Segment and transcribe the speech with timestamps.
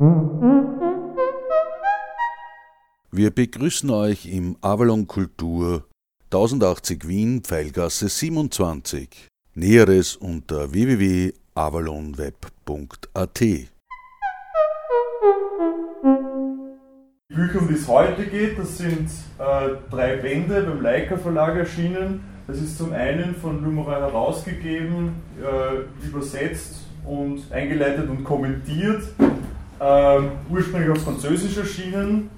[0.00, 1.60] Wir
[3.34, 5.88] begrüßen euch im Avalon Kultur
[6.26, 9.26] 1080 Wien, Pfeilgasse 27.
[9.54, 13.40] Näheres unter www.avalonweb.at.
[13.40, 13.66] Die
[17.34, 22.20] Bücher, um die es heute geht, das sind äh, drei Bände beim Leica Verlag erschienen.
[22.46, 29.02] Das ist zum einen von Lumeray herausgegeben, äh, übersetzt und eingeleitet und kommentiert.
[29.80, 30.20] Äh,
[30.50, 32.30] ursprünglich auf Französisch erschienen,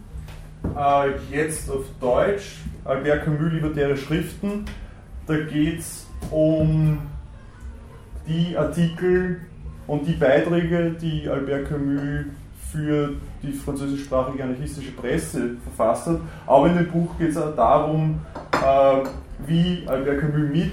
[0.76, 2.58] äh, jetzt auf Deutsch.
[2.84, 4.66] Albert Camus Libertäre Schriften.
[5.26, 6.98] Da geht es um
[8.26, 9.40] die Artikel
[9.86, 12.26] und die Beiträge, die Albert Camus
[12.70, 16.20] für die französischsprachige anarchistische Presse verfasst hat.
[16.46, 18.20] Aber in dem Buch geht es auch darum,
[18.52, 19.08] äh,
[19.46, 20.72] wie Albert Camus mit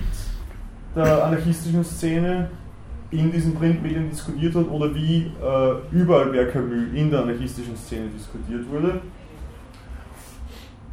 [0.96, 2.50] der anarchistischen Szene
[3.12, 8.10] in diesen Printmedien diskutiert hat oder wie äh, über Albert Camus in der anarchistischen Szene
[8.10, 9.02] diskutiert wurde.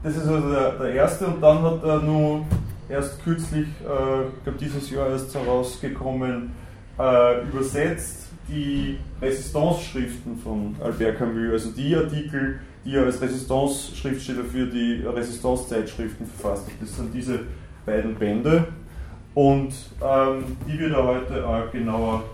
[0.03, 2.45] Das ist also der, der erste und dann hat er nur
[2.89, 6.53] erst kürzlich, äh, ich glaube dieses Jahr erst herausgekommen,
[6.99, 14.67] äh, übersetzt die Resistance-Schriften von Albert Camus, also die Artikel, die er als Resistance-Schriftsteller für
[14.67, 16.75] die Resistance-Zeitschriften verfasst hat.
[16.81, 17.41] Das sind diese
[17.87, 18.69] beiden Bände
[19.35, 22.25] und ähm, die wird er heute auch genauer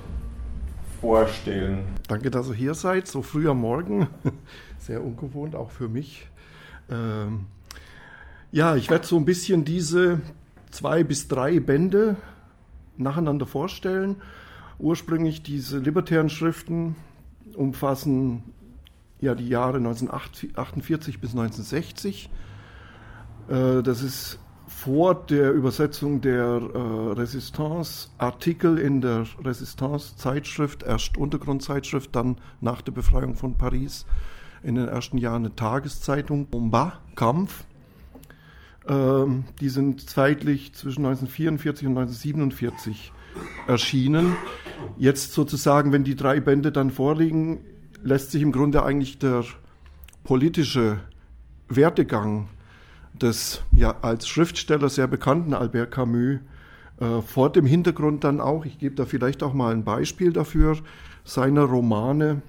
[1.01, 1.85] vorstellen.
[2.09, 4.09] Danke, dass ihr hier seid, so früh am Morgen.
[4.79, 6.27] Sehr ungewohnt, auch für mich.
[6.91, 7.47] Ähm,
[8.53, 10.21] ja, ich werde so ein bisschen diese
[10.71, 12.17] zwei bis drei Bände
[12.97, 14.17] nacheinander vorstellen
[14.81, 16.97] Ursprünglich diese libertären Schriften
[17.55, 18.43] umfassen
[19.21, 22.31] ja die Jahre 1948 bis 1960.
[23.49, 24.39] Äh, das ist
[24.81, 33.35] vor der Übersetzung der äh, Resistance-Artikel in der Resistance-Zeitschrift, erst Untergrundzeitschrift, dann nach der Befreiung
[33.35, 34.07] von Paris
[34.63, 37.65] in den ersten Jahren eine Tageszeitung, Bomba, Kampf.
[38.89, 43.13] Ähm, die sind zeitlich zwischen 1944 und 1947
[43.67, 44.35] erschienen.
[44.97, 47.61] Jetzt sozusagen, wenn die drei Bände dann vorliegen,
[48.03, 49.45] lässt sich im Grunde eigentlich der
[50.25, 51.01] politische
[51.69, 52.49] Werdegang
[53.13, 56.39] des ja als Schriftsteller sehr bekannten Albert Camus
[57.01, 60.77] äh, vor dem Hintergrund dann auch, ich gebe da vielleicht auch mal ein Beispiel dafür,
[61.25, 62.43] seiner Romane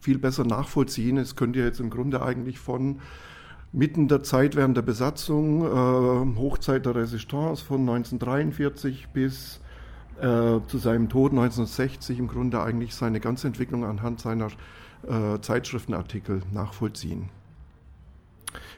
[0.00, 1.16] viel besser nachvollziehen.
[1.16, 3.00] Es könnte jetzt im Grunde eigentlich von
[3.72, 9.60] mitten der Zeit während der Besatzung, äh, Hochzeit der Resistance von 1943 bis
[10.20, 14.48] äh, zu seinem Tod 1960 im Grunde eigentlich seine ganze Entwicklung anhand seiner
[15.06, 17.28] äh, Zeitschriftenartikel nachvollziehen.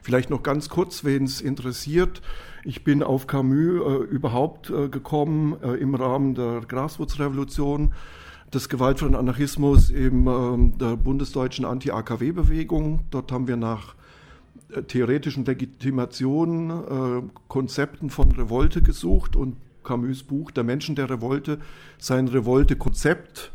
[0.02, 2.22] Vielleicht noch ganz kurz, wen es interessiert.
[2.64, 7.92] Ich bin auf Camus äh, überhaupt äh, gekommen äh, im Rahmen der Graswurzrevolution,
[8.52, 13.00] des gewaltfreien Anarchismus in ähm, der bundesdeutschen Anti-AKW-Bewegung.
[13.10, 13.94] Dort haben wir nach
[14.70, 21.58] äh, theoretischen Legitimationen, Konzepten von Revolte gesucht und Camus Buch Der Menschen der Revolte,
[21.98, 23.52] sein Revolte-Konzept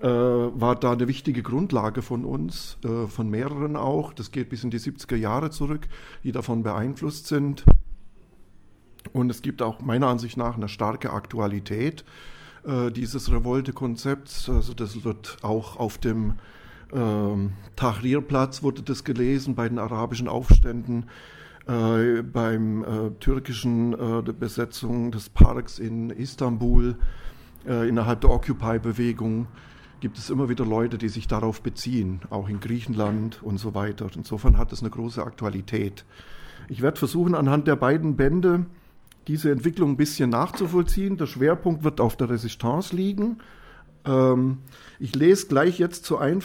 [0.00, 4.12] äh, war da eine wichtige Grundlage von uns, äh, von mehreren auch.
[4.12, 5.88] Das geht bis in die 70er Jahre zurück,
[6.24, 7.64] die davon beeinflusst sind.
[9.12, 12.04] Und es gibt auch meiner Ansicht nach eine starke Aktualität
[12.66, 14.50] äh, dieses Revolte-Konzepts.
[14.50, 16.34] Also das wird auch auf dem
[16.92, 21.06] ähm, Tahrirplatz wurde das gelesen bei den arabischen Aufständen
[21.66, 26.96] äh, beim äh, türkischen äh, Besetzung des Parks in Istanbul
[27.66, 29.48] äh, innerhalb der Occupy-Bewegung
[30.00, 34.08] gibt es immer wieder Leute, die sich darauf beziehen, auch in Griechenland und so weiter.
[34.14, 36.04] Insofern hat es eine große Aktualität.
[36.68, 38.66] Ich werde versuchen, anhand der beiden Bände
[39.28, 41.16] diese Entwicklung ein bisschen nachzuvollziehen.
[41.16, 43.38] Der Schwerpunkt wird auf der Resistance liegen.
[44.04, 44.58] Ähm,
[44.98, 46.38] ich lese gleich jetzt zu, äh,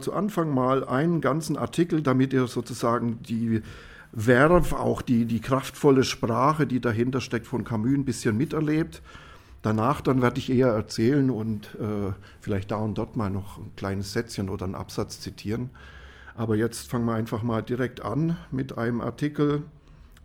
[0.00, 3.62] zu Anfang mal einen ganzen Artikel, damit ihr sozusagen die
[4.14, 9.02] Verve, auch die, die kraftvolle Sprache, die dahinter steckt, von Camus ein bisschen miterlebt.
[9.62, 13.72] Danach dann werde ich eher erzählen und äh, vielleicht da und dort mal noch ein
[13.76, 15.70] kleines Sätzchen oder einen Absatz zitieren.
[16.36, 19.64] Aber jetzt fangen wir einfach mal direkt an mit einem Artikel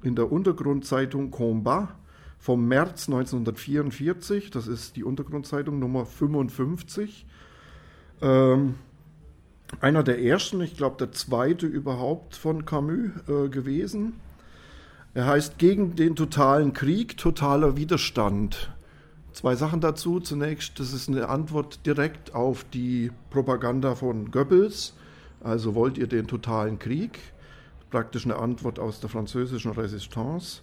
[0.04, 1.90] in der Untergrundzeitung Combat
[2.38, 4.52] vom März 1944.
[4.52, 7.26] Das ist die Untergrundzeitung Nummer 55.
[8.22, 8.76] Ähm,
[9.82, 14.14] einer der ersten, ich glaube der zweite überhaupt von Camus äh, gewesen.
[15.16, 18.72] Er heißt Gegen den totalen Krieg, totaler Widerstand.
[19.34, 20.20] Zwei Sachen dazu.
[20.20, 24.94] Zunächst, das ist eine Antwort direkt auf die Propaganda von Goebbels.
[25.42, 27.20] Also wollt ihr den totalen Krieg?
[27.90, 30.62] Praktisch eine Antwort aus der französischen Resistance.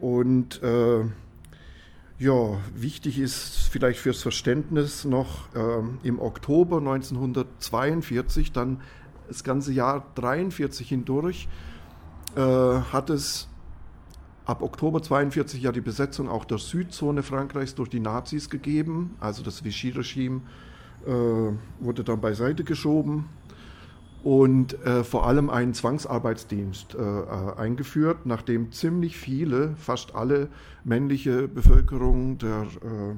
[0.00, 1.04] Und äh,
[2.18, 8.80] Ja, wichtig ist vielleicht fürs Verständnis noch äh, im Oktober 1942, dann
[9.28, 11.46] das ganze Jahr 43 hindurch,
[12.34, 13.48] äh, hat es
[14.46, 19.16] ab Oktober 42 ja die Besetzung auch der Südzone Frankreichs durch die Nazis gegeben.
[19.20, 20.40] Also das Vichy-Regime
[21.04, 21.10] äh,
[21.80, 23.28] wurde dann beiseite geschoben
[24.22, 30.48] und äh, vor allem einen Zwangsarbeitsdienst äh, äh, eingeführt, nachdem ziemlich viele, fast alle
[30.84, 33.14] männliche Bevölkerung der äh,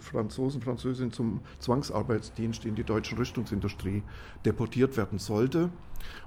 [0.00, 4.02] Franzosen, Französinnen zum Zwangsarbeitsdienst in die deutsche Rüstungsindustrie
[4.44, 5.70] deportiert werden sollte.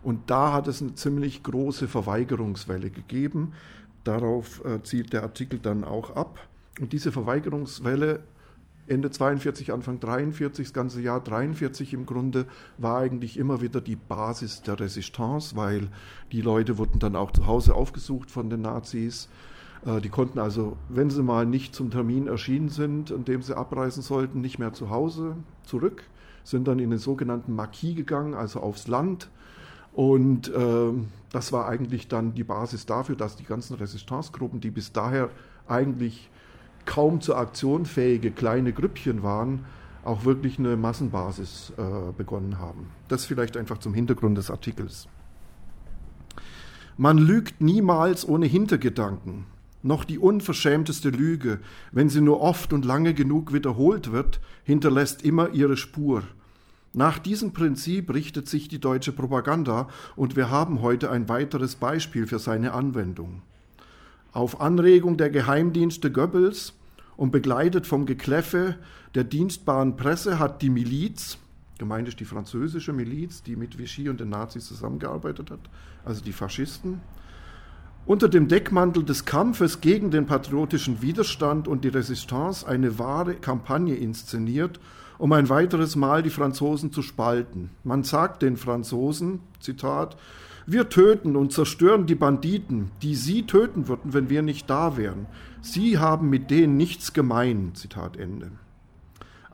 [0.04, 3.54] Und da hat es eine ziemlich große Verweigerungswelle gegeben.
[4.04, 6.40] Darauf äh, zielt der Artikel dann auch ab.
[6.80, 8.24] Und diese Verweigerungswelle
[8.88, 12.46] Ende 42, Anfang 43, das ganze Jahr 43 im Grunde,
[12.78, 15.90] war eigentlich immer wieder die Basis der Resistance, weil
[16.32, 19.28] die Leute wurden dann auch zu Hause aufgesucht von den Nazis.
[19.86, 23.56] Äh, die konnten also, wenn sie mal nicht zum Termin erschienen sind, an dem sie
[23.56, 26.04] abreisen sollten, nicht mehr zu Hause zurück,
[26.44, 29.30] sind dann in den sogenannten Marquis gegangen, also aufs Land.
[29.94, 30.92] Und äh,
[31.32, 35.30] das war eigentlich dann die Basis dafür, dass die ganzen Resistancegruppen, die bis daher
[35.68, 36.30] eigentlich
[36.86, 39.66] kaum zur Aktion fähige kleine Grüppchen waren,
[40.06, 42.88] auch wirklich eine Massenbasis äh, begonnen haben.
[43.10, 45.10] Das vielleicht einfach zum Hintergrund des Artikels.
[46.96, 49.46] Man lügt niemals ohne Hintergedanken
[49.84, 51.60] noch die unverschämteste Lüge,
[51.92, 56.24] wenn sie nur oft und lange genug wiederholt wird, hinterlässt immer ihre Spur.
[56.94, 62.26] Nach diesem Prinzip richtet sich die deutsche Propaganda und wir haben heute ein weiteres Beispiel
[62.26, 63.44] für seine Anwendung.
[64.32, 66.74] Auf Anregung der Geheimdienste Goebbels
[67.16, 68.78] und begleitet vom Gekläffe
[69.16, 71.38] der dienstbaren Presse hat die Miliz,
[71.78, 75.60] gemeint ist die französische Miliz, die mit Vichy und den Nazis zusammengearbeitet hat,
[76.06, 77.02] also die Faschisten,
[78.08, 83.96] unter dem Deckmantel des Kampfes gegen den patriotischen Widerstand und die Resistance eine wahre Kampagne
[83.96, 84.80] inszeniert,
[85.18, 87.70] um ein weiteres Mal die Franzosen zu spalten.
[87.84, 90.16] Man sagt den Franzosen, Zitat,
[90.66, 95.26] wir töten und zerstören die Banditen, die sie töten würden, wenn wir nicht da wären.
[95.62, 97.72] Sie haben mit denen nichts gemein.
[97.74, 98.52] Zitat Ende.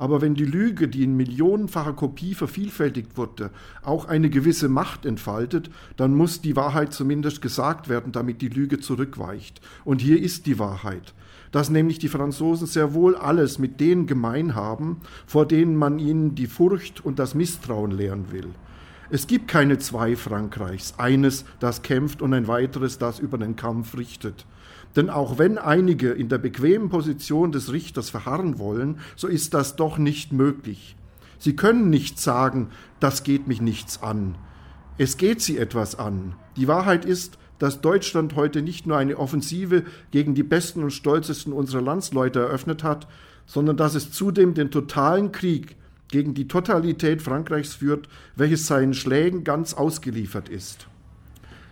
[0.03, 3.51] Aber wenn die Lüge, die in millionenfacher Kopie vervielfältigt wurde,
[3.83, 8.81] auch eine gewisse Macht entfaltet, dann muss die Wahrheit zumindest gesagt werden, damit die Lüge
[8.81, 9.61] zurückweicht.
[9.85, 11.13] Und hier ist die Wahrheit,
[11.53, 16.35] dass nämlich die Franzosen sehr wohl alles mit denen gemein haben, vor denen man ihnen
[16.35, 18.49] die Furcht und das Misstrauen lehren will.
[19.09, 23.95] Es gibt keine zwei Frankreichs, eines, das kämpft und ein weiteres, das über den Kampf
[23.97, 24.45] richtet.
[24.95, 29.75] Denn auch wenn einige in der bequemen Position des Richters verharren wollen, so ist das
[29.75, 30.95] doch nicht möglich.
[31.39, 32.69] Sie können nicht sagen,
[32.99, 34.35] das geht mich nichts an.
[34.97, 36.35] Es geht sie etwas an.
[36.55, 41.53] Die Wahrheit ist, dass Deutschland heute nicht nur eine Offensive gegen die besten und stolzesten
[41.53, 43.07] unserer Landsleute eröffnet hat,
[43.45, 45.75] sondern dass es zudem den totalen Krieg
[46.09, 50.87] gegen die Totalität Frankreichs führt, welches seinen Schlägen ganz ausgeliefert ist.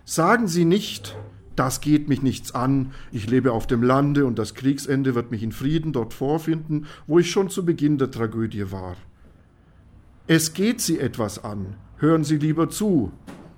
[0.04, 1.16] Sagen Sie nicht,
[1.56, 5.44] das geht mich nichts an, ich lebe auf dem Lande und das Kriegsende wird mich
[5.44, 8.96] in Frieden dort vorfinden, wo ich schon zu Beginn der Tragödie war.
[10.28, 13.12] Es geht Sie etwas an, hören Sie lieber zu.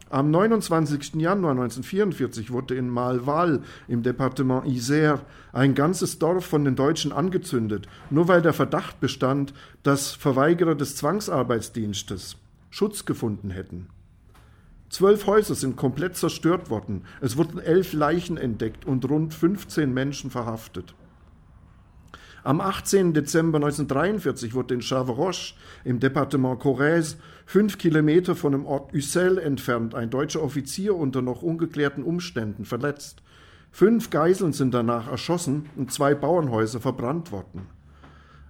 [0.10, 1.16] Am 29.
[1.16, 5.22] Januar 1944 wurde in Malval im Departement Isère
[5.54, 10.96] ein ganzes Dorf von den Deutschen angezündet, nur weil der Verdacht bestand, dass Verweigerer des
[10.98, 12.38] Zwangsarbeitsdienstes
[12.70, 13.88] Schutz gefunden hätten.
[14.94, 17.06] Zwölf Häuser sind komplett zerstört worden.
[17.20, 20.94] Es wurden elf Leichen entdeckt und rund 15 Menschen verhaftet.
[22.44, 23.12] Am 18.
[23.12, 27.16] Dezember 1943 wurde in Chavroche im Departement Corrèze,
[27.48, 33.24] fünf Kilometer von dem Ort Ussel entfernt, ein deutscher Offizier unter noch ungeklärten Umständen verletzt.
[33.72, 37.66] Fünf Geiseln sind danach erschossen und zwei Bauernhäuser verbrannt worden.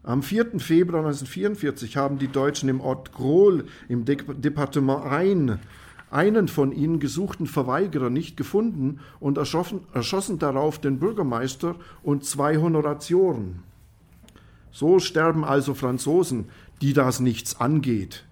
[0.05, 0.59] Am 4.
[0.59, 5.59] Februar 1944 haben die Deutschen im Ort Grohl im Departement Ain
[6.13, 12.57] einen von ihnen gesuchten Verweigerer nicht gefunden und erschossen, erschossen darauf den Bürgermeister und zwei
[12.57, 13.63] Honoratioren.
[14.71, 16.45] So sterben also Franzosen,
[16.81, 18.25] die das nichts angeht.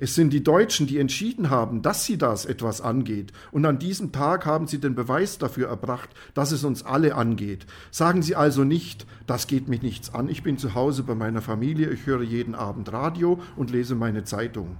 [0.00, 3.32] Es sind die Deutschen, die entschieden haben, dass sie das etwas angeht.
[3.50, 7.66] Und an diesem Tag haben sie den Beweis dafür erbracht, dass es uns alle angeht.
[7.90, 11.42] Sagen Sie also nicht, das geht mich nichts an, ich bin zu Hause bei meiner
[11.42, 14.76] Familie, ich höre jeden Abend Radio und lese meine Zeitung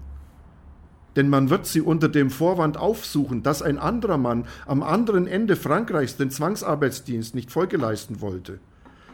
[1.19, 5.57] denn man wird sie unter dem Vorwand aufsuchen, dass ein anderer Mann am anderen Ende
[5.57, 8.61] Frankreichs den Zwangsarbeitsdienst nicht Folge leisten wollte.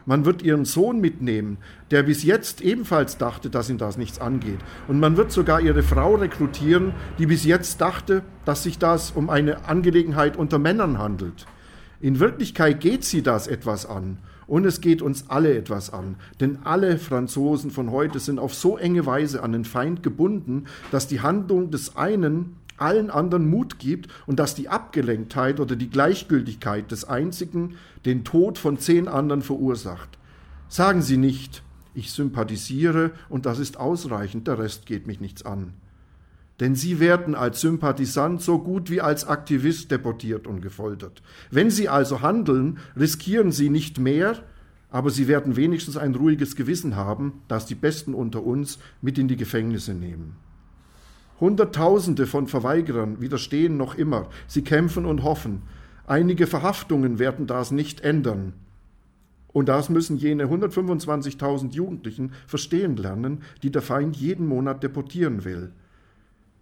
[0.04, 1.56] Man wird ihren Sohn mitnehmen,
[1.90, 4.58] der bis jetzt ebenfalls dachte, dass ihn das nichts angeht.
[4.86, 9.30] Und man wird sogar ihre Frau rekrutieren, die bis jetzt dachte, dass sich das um
[9.30, 11.46] eine Angelegenheit unter Männern handelt.
[12.02, 14.18] In Wirklichkeit geht sie das etwas an.
[14.46, 18.76] Und es geht uns alle etwas an, denn alle Franzosen von heute sind auf so
[18.76, 24.08] enge Weise an den Feind gebunden, dass die Handlung des einen allen anderen Mut gibt
[24.26, 30.18] und dass die Abgelenktheit oder die Gleichgültigkeit des Einzigen den Tod von zehn anderen verursacht.
[30.68, 31.62] Sagen Sie nicht,
[31.94, 35.74] ich sympathisiere und das ist ausreichend, der Rest geht mich nichts an.
[36.60, 41.22] Denn Sie werden als Sympathisant so gut wie als Aktivist deportiert und gefoltert.
[41.50, 44.42] Wenn Sie also handeln, riskieren Sie nicht mehr,
[44.90, 49.26] aber Sie werden wenigstens ein ruhiges Gewissen haben, das die Besten unter uns mit in
[49.26, 50.36] die Gefängnisse nehmen.
[51.40, 54.28] Hunderttausende von Verweigerern widerstehen noch immer.
[54.46, 55.62] Sie kämpfen und hoffen.
[56.06, 58.52] Einige Verhaftungen werden das nicht ändern.
[59.48, 65.72] Und das müssen jene 125.000 Jugendlichen verstehen lernen, die der Feind jeden Monat deportieren will.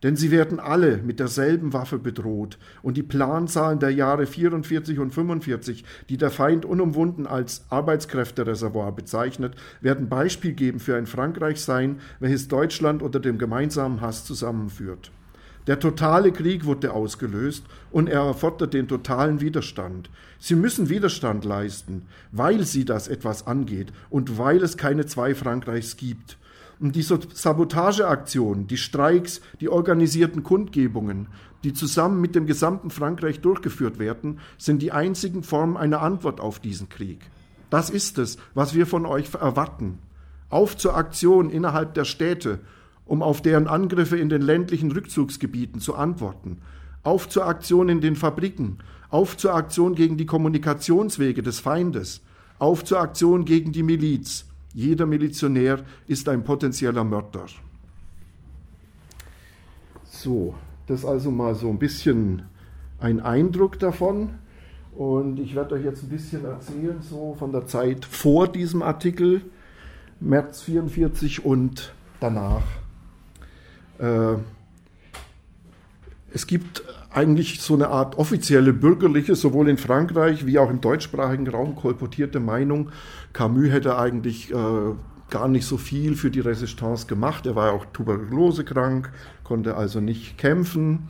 [0.02, 5.14] Denn sie werden alle mit derselben Waffe bedroht, und die Planzahlen der Jahre 44 und
[5.14, 12.00] 45, die der Feind unumwunden als Arbeitskräftereservoir bezeichnet, werden Beispiel geben für ein Frankreich sein,
[12.18, 15.12] welches Deutschland unter dem gemeinsamen Hass zusammenführt.
[15.68, 20.11] Der totale Krieg wurde ausgelöst und er erfordert den totalen Widerstand.
[20.40, 25.97] Sie müssen Widerstand leisten, weil sie das etwas angeht und weil es keine zwei Frankreichs
[25.97, 26.37] gibt.
[26.82, 31.28] Und die Sabotageaktionen, die Streiks, die organisierten Kundgebungen,
[31.62, 36.58] die zusammen mit dem gesamten Frankreich durchgeführt werden, sind die einzigen Formen einer Antwort auf
[36.58, 37.20] diesen Krieg.
[37.70, 40.00] Das ist es, was wir von euch erwarten.
[40.48, 42.58] Auf zur Aktion innerhalb der Städte,
[43.06, 46.58] um auf deren Angriffe in den ländlichen Rückzugsgebieten zu antworten.
[47.04, 52.22] Auf zur Aktion in den Fabriken, auf zur Aktion gegen die Kommunikationswege des Feindes,
[52.58, 57.47] auf zur Aktion gegen die Miliz, jeder Milizionär ist ein potenzieller Mörder.
[60.05, 60.55] So,
[60.87, 62.43] das also mal so ein bisschen
[63.00, 64.31] ein Eindruck davon.
[64.97, 69.43] Und ich werde euch jetzt ein bisschen erzählen, so von der Zeit vor diesem Artikel,
[70.21, 72.62] März 44 und danach.
[73.99, 74.35] Äh,
[76.35, 76.83] es gibt
[77.14, 82.40] eigentlich so eine Art offizielle bürgerliche, sowohl in Frankreich wie auch im deutschsprachigen Raum kolportierte
[82.40, 82.90] Meinung,
[83.33, 84.57] Camus hätte eigentlich äh,
[85.31, 87.47] gar nicht so viel für die Resistance gemacht.
[87.47, 89.12] Er war ja auch tuberkulosekrank,
[89.45, 91.07] konnte also nicht kämpfen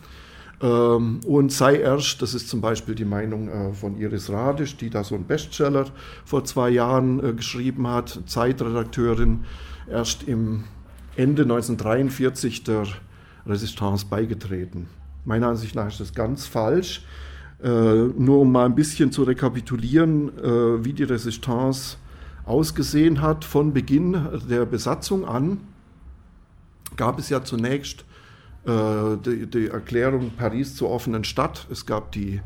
[0.62, 4.90] ähm, und sei erst, das ist zum Beispiel die Meinung äh, von Iris Radisch, die
[4.90, 5.86] da so einen Bestseller
[6.24, 9.44] vor zwei Jahren äh, geschrieben hat, Zeitredakteurin,
[9.90, 10.64] erst im
[11.16, 12.84] Ende 1943 der
[13.44, 14.88] Resistance beigetreten.
[15.24, 17.04] Meiner Ansicht nach ist das ganz falsch.
[17.62, 21.96] Äh, nur um mal ein bisschen zu rekapitulieren, äh, wie die Resistance
[22.44, 23.44] ausgesehen hat.
[23.44, 24.18] Von Beginn
[24.50, 25.60] der Besatzung an
[26.96, 28.04] gab es ja zunächst
[28.66, 31.68] äh, die, die, Erklärung Paris zur offenen Stadt.
[31.70, 32.40] Es gab die,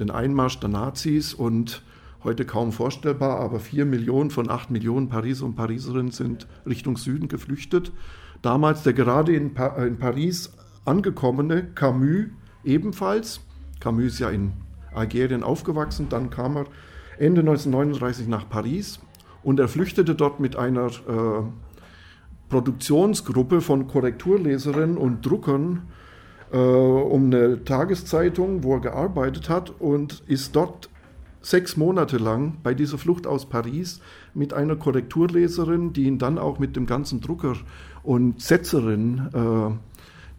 [0.00, 1.82] den Einmarsch der Nazis und
[2.24, 7.28] heute kaum vorstellbar, aber vier Millionen von acht Millionen Pariser und Pariserinnen sind Richtung Süden
[7.28, 7.92] geflüchtet.
[8.40, 10.50] Damals der gerade in, pa in Paris
[10.84, 12.26] angekommene Camus
[12.64, 13.40] ebenfalls.
[13.80, 14.52] Camus ist ja in
[14.94, 16.66] Algerien aufgewachsen, dann kam er
[17.18, 19.00] Ende 1939 nach Paris
[19.42, 21.42] und er flüchtete dort mit einer äh,
[22.48, 25.82] Produktionsgruppe von Korrekturleserinnen und Druckern
[26.52, 30.90] äh, um eine Tageszeitung, wo er gearbeitet hat und ist dort
[31.40, 34.00] sechs Monate lang bei dieser Flucht aus Paris
[34.34, 37.56] mit einer Korrekturleserin, die ihn dann auch mit dem ganzen Drucker
[38.02, 39.91] und Setzerin äh,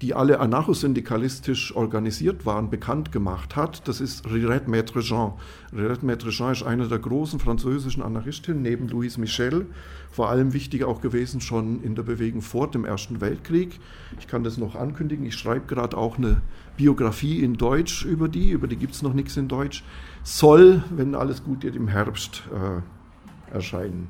[0.03, 3.87] die alle anarchosyndikalistisch organisiert waren, bekannt gemacht hat.
[3.87, 5.35] Das ist Rirette Maître Jean.
[5.71, 9.65] Rirette Maître Jean ist eine der großen französischen Anarchistinnen neben Louise Michel,
[10.11, 13.79] vor allem wichtig auch gewesen schon in der Bewegung vor dem Ersten Weltkrieg.
[14.19, 16.41] Ich kann das noch ankündigen, ich schreibe gerade auch eine
[16.75, 19.85] Biografie in Deutsch über die, über die gibt es noch nichts in Deutsch,
[20.23, 24.09] soll, wenn alles gut geht, im Herbst äh, erscheinen.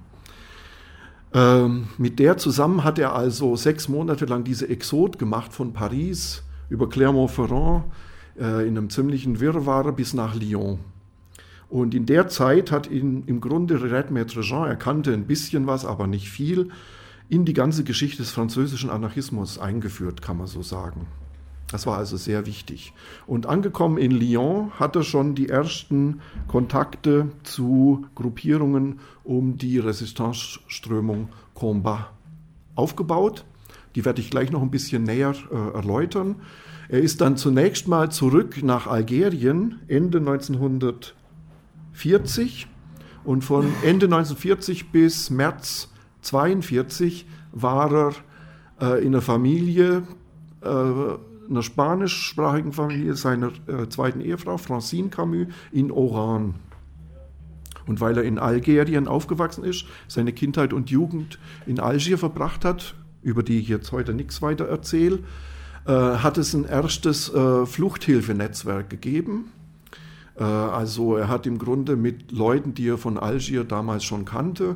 [1.34, 6.44] Ähm, mit der zusammen hat er also sechs Monate lang diese Exot gemacht von Paris
[6.70, 7.86] über Clermont-Ferrand
[8.40, 10.80] äh, in einem ziemlichen Wirrwarr bis nach Lyon.
[11.70, 15.66] Und in der Zeit hat ihn im Grunde Red Maître Jean, er kannte ein bisschen
[15.66, 16.70] was, aber nicht viel,
[17.30, 21.08] in die ganze Geschichte des französischen Anarchismus eingeführt, kann man so sagen.
[21.74, 22.94] Das war also sehr wichtig.
[23.26, 31.30] Und angekommen in Lyon hat er schon die ersten Kontakte zu Gruppierungen um die Resistance-Strömung
[31.56, 32.12] Combat
[32.76, 33.44] aufgebaut.
[33.96, 36.36] Die werde ich gleich noch ein bisschen näher äh, erläutern.
[36.90, 42.68] Er ist dann zunächst mal zurück nach Algerien Ende 1940
[43.24, 48.14] und von Ende 1940 bis März 1942 war er
[48.80, 50.04] äh, in der Familie
[50.62, 56.56] äh, einer spanischsprachigen Familie seiner äh, zweiten Ehefrau, Francine Camus, in Oran.
[57.86, 62.96] Und weil er in Algerien aufgewachsen ist, seine Kindheit und Jugend in Algier verbracht hat,
[63.22, 65.20] über die ich jetzt heute nichts weiter erzähle,
[65.86, 69.52] äh, hat es ein erstes äh, Fluchthilfenetzwerk gegeben.
[70.38, 74.76] Äh, also er hat im Grunde mit Leuten, die er von Algier damals schon kannte,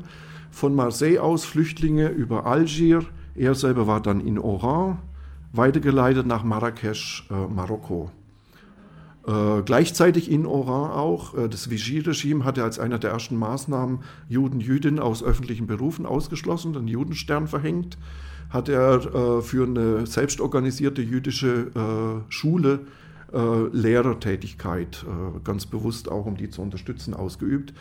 [0.51, 3.05] von Marseille aus Flüchtlinge über Algier,
[3.35, 4.97] er selber war dann in Oran,
[5.51, 8.11] weitergeleitet nach Marrakesch, äh, Marokko.
[9.27, 13.99] Äh, gleichzeitig in Oran auch, äh, das Vichy-Regime hatte als einer der ersten Maßnahmen
[14.29, 17.97] Juden, Jüdinnen aus öffentlichen Berufen ausgeschlossen, den Judenstern verhängt,
[18.49, 22.79] hat er äh, für eine selbstorganisierte jüdische äh, Schule
[23.33, 25.05] äh, Lehrertätigkeit,
[25.43, 27.73] ganz bewusst auch, um die zu unterstützen, ausgeübt.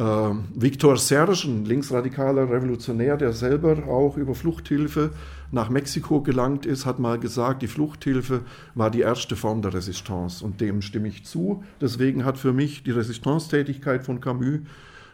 [0.00, 5.10] Ähm, Viktor Serge, ein linksradikaler Revolutionär, der selber auch über Fluchthilfe
[5.52, 8.40] nach Mexiko gelangt ist, hat mal gesagt, die Fluchthilfe
[8.74, 10.42] war die erste Form der Resistance.
[10.42, 11.62] Und dem stimme ich zu.
[11.82, 14.60] Deswegen hat für mich die Resistance-Tätigkeit von Camus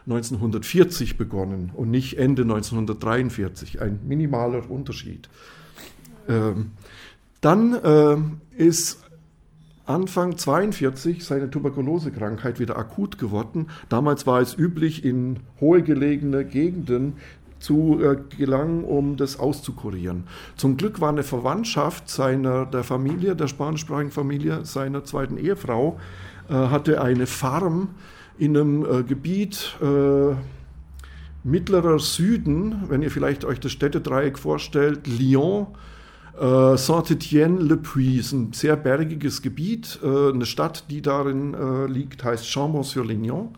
[0.05, 3.81] 1940 begonnen und nicht Ende 1943.
[3.81, 5.27] Ein minimaler Unterschied.
[6.29, 6.71] Ähm,
[7.41, 9.03] dann äh, ist
[9.87, 13.67] Anfang 42 seine Tuberkulosekrankheit wieder akut geworden.
[13.89, 17.13] Damals war es üblich, in hohe gelegene Gegenden
[17.59, 20.25] zu äh, gelangen, um das auszukurieren.
[20.55, 25.99] Zum Glück war eine Verwandtschaft seiner, der Familie, der spanischsprachigen Familie seiner zweiten Ehefrau,
[26.49, 27.89] äh, hatte eine Farm
[28.37, 30.35] in einem äh, Gebiet äh,
[31.43, 35.67] mittlerer Süden, wenn ihr vielleicht euch das Städtedreieck vorstellt, Lyon,
[36.39, 39.99] äh, Saint-Étienne-le-Puy ein sehr bergiges Gebiet.
[40.03, 43.49] Äh, eine Stadt, die darin äh, liegt, heißt Chambon-sur-Lignon.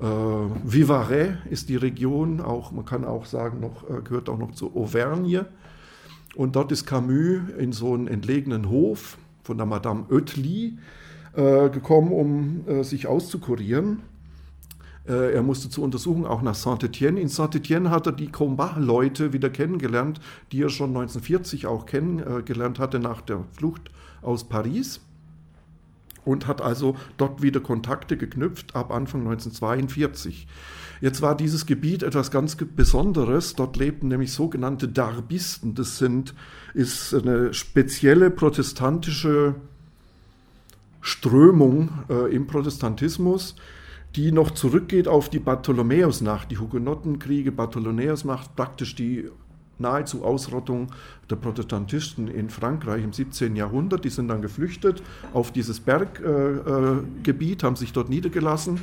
[0.00, 4.52] Äh, Vivarais ist die Region, auch, man kann auch sagen, noch, äh, gehört auch noch
[4.52, 5.46] zu Auvergne.
[6.36, 10.78] Und dort ist Camus in so einen entlegenen Hof von der Madame Oetli
[11.34, 14.02] äh, gekommen, um sich auszukurieren.
[15.08, 17.18] Äh, er musste zur Untersuchung auch nach Saint-Étienne.
[17.18, 20.20] In Saint-Étienne hat er die Combat-Leute wieder kennengelernt,
[20.52, 23.90] die er schon 1940 auch kennengelernt hatte nach der Flucht
[24.22, 25.00] aus Paris.
[26.24, 30.46] Und hat also dort wieder Kontakte geknüpft ab Anfang 1942.
[31.00, 33.54] Jetzt war dieses Gebiet etwas ganz Besonderes.
[33.54, 35.74] Dort lebten nämlich sogenannte Darbisten.
[35.74, 36.34] Das sind,
[36.74, 39.54] ist eine spezielle protestantische
[41.00, 43.54] Strömung äh, im Protestantismus,
[44.16, 47.52] die noch zurückgeht auf die Bartholomäusnacht, die Hugenottenkriege.
[47.52, 49.28] Bartholomäusnacht praktisch die
[49.78, 50.88] nahezu Ausrottung
[51.30, 53.54] der Protestantisten in Frankreich im 17.
[53.54, 54.04] Jahrhundert.
[54.04, 58.80] Die sind dann geflüchtet auf dieses Berggebiet, äh, äh, haben sich dort niedergelassen.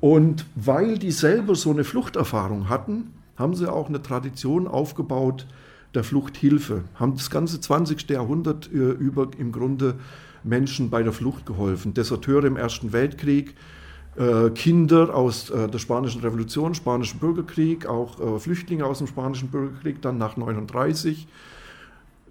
[0.00, 5.46] Und weil die selber so eine Fluchterfahrung hatten, haben sie auch eine Tradition aufgebaut
[5.94, 8.10] der Fluchthilfe, haben das ganze 20.
[8.10, 9.94] Jahrhundert äh, über im Grunde
[10.44, 11.94] Menschen bei der Flucht geholfen.
[11.94, 13.54] Deserteure im Ersten Weltkrieg,
[14.18, 19.48] äh, Kinder aus äh, der Spanischen Revolution, Spanischen Bürgerkrieg, auch äh, Flüchtlinge aus dem Spanischen
[19.48, 21.28] Bürgerkrieg, dann nach 39.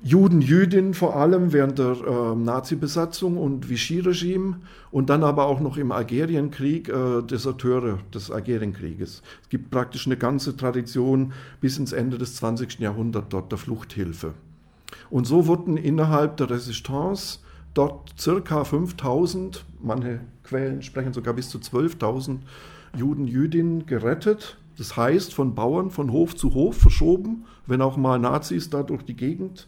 [0.04, 4.58] Juden, Jüdinnen vor allem während der äh, Nazi-Besatzung und Vichy-Regime
[4.91, 9.23] und dann aber auch noch im Algerienkrieg äh, Deserteure des Algerienkrieges.
[9.41, 12.80] Es gibt praktisch eine ganze Tradition bis ins Ende des 20.
[12.80, 14.34] Jahrhunderts dort der Fluchthilfe.
[15.10, 17.39] Und so wurden innerhalb der Resistance
[17.73, 22.38] dort circa 5000, manche Quellen sprechen sogar bis zu 12.000
[22.95, 24.57] Juden, Jüdinnen gerettet.
[24.77, 29.03] Das heißt, von Bauern von Hof zu Hof verschoben, wenn auch mal Nazis da durch
[29.03, 29.67] die Gegend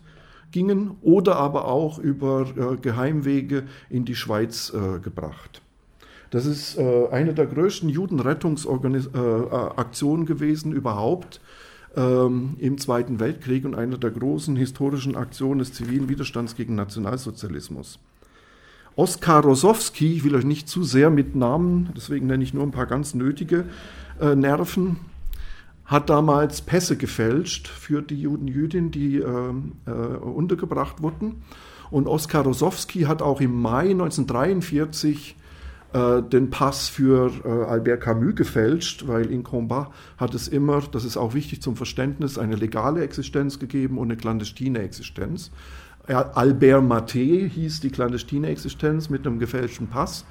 [0.51, 5.61] gingen, oder aber auch über äh, Geheimwege in die Schweiz äh, gebracht.
[6.31, 11.41] Das ist äh, eine der größten Judenrettungsaktionen äh, gewesen überhaupt
[11.95, 17.97] ähm, im Zweiten Weltkrieg und eine der großen historischen Aktionen des zivilen Widerstands gegen Nationalsozialismus.
[18.95, 22.71] Oskar Rosowski, ich will euch nicht zu sehr mit Namen, deswegen nenne ich nur ein
[22.71, 23.65] paar ganz nötige
[24.19, 24.97] äh, Nerven,
[25.85, 29.53] hat damals Pässe gefälscht für die Juden, Jüdinnen, die äh,
[29.87, 31.41] äh, untergebracht wurden.
[31.89, 35.35] Und Oskar Rosowski hat auch im Mai 1943
[35.93, 41.03] äh, den Pass für äh, Albert Camus gefälscht, weil in Combat hat es immer, das
[41.03, 45.49] ist auch wichtig zum Verständnis, eine legale Existenz gegeben und eine clandestine Existenz.
[46.07, 50.25] Albert Maté hieß die clandestine Existenz mit einem gefälschten Pass.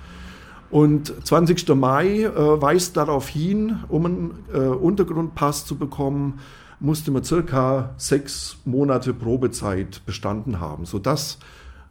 [0.70, 1.68] Und 20.
[1.74, 6.40] Mai äh, weist darauf hin, um einen äh, Untergrundpass zu bekommen,
[6.80, 11.38] musste man circa sechs Monate Probezeit bestanden haben, sodass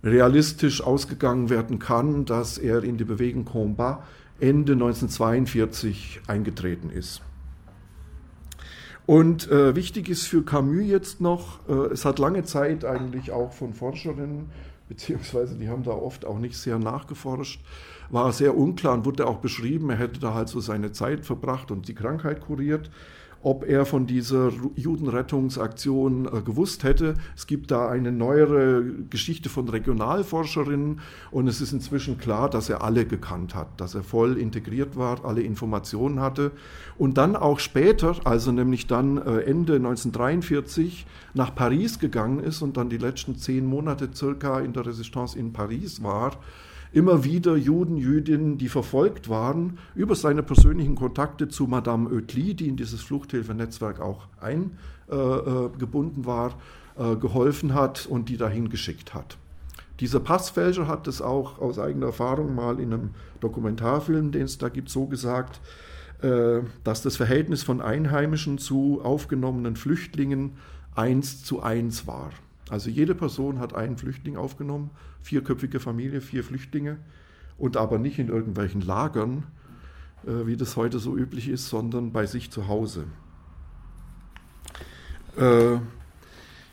[0.04, 4.04] realistisch ausgegangen werden kann, dass er in die Bewegung Combat
[4.40, 7.22] Ende 1942 eingetreten ist.
[9.08, 13.54] Und äh, wichtig ist für Camus jetzt noch, äh, es hat lange Zeit eigentlich auch
[13.54, 14.52] von Forscherinnen
[14.88, 17.62] beziehungsweise die haben da oft auch nicht sehr nachgeforscht,
[18.10, 21.72] war sehr unklar und wurde auch beschrieben, er hätte da halt so seine Zeit verbracht
[21.72, 22.89] und die Krankheit kuriert
[23.41, 27.15] ob er von dieser Judenrettungsaktion äh, gewusst hätte.
[27.36, 31.00] Es gibt da eine neuere Geschichte von Regionalforscherinnen
[31.32, 35.23] und es ist inzwischen klar, dass er alle gekannt hat, dass er voll integriert war,
[35.26, 36.52] alle Informationen hatte
[36.97, 42.78] und dann auch später, also nämlich dann äh, Ende 1943 nach Paris gegangen ist und
[42.78, 46.38] dann die letzten zehn Monate circa in der Resistance in Paris war
[46.98, 52.68] immer wieder Juden, Jüdinnen, die verfolgt waren, über seine persönlichen Kontakte zu Madame Oetli, die
[52.68, 56.56] in dieses Fluchthilfenetzwerk auch eingebunden war,
[56.98, 59.38] äh, geholfen hat und die dahin geschickt hat.
[60.00, 63.10] Dieser Passfälscher hat es auch aus eigener Erfahrung mal in einem
[63.42, 65.62] Dokumentarfilm, den es da gibt, so gesagt,
[66.24, 70.54] äh, dass das Verhältnis von Einheimischen zu aufgenommenen Flüchtlingen
[70.96, 72.32] eins zu eins war.
[72.69, 74.89] Also jede Person hat einen Flüchtling aufgenommen,
[75.21, 76.97] vierköpfige Familie, vier Flüchtlinge
[77.58, 79.43] und aber nicht in irgendwelchen Lagern,
[80.25, 83.06] äh, wie das heute so üblich ist, sondern bei sich zu Hause.
[85.38, 85.80] Äh,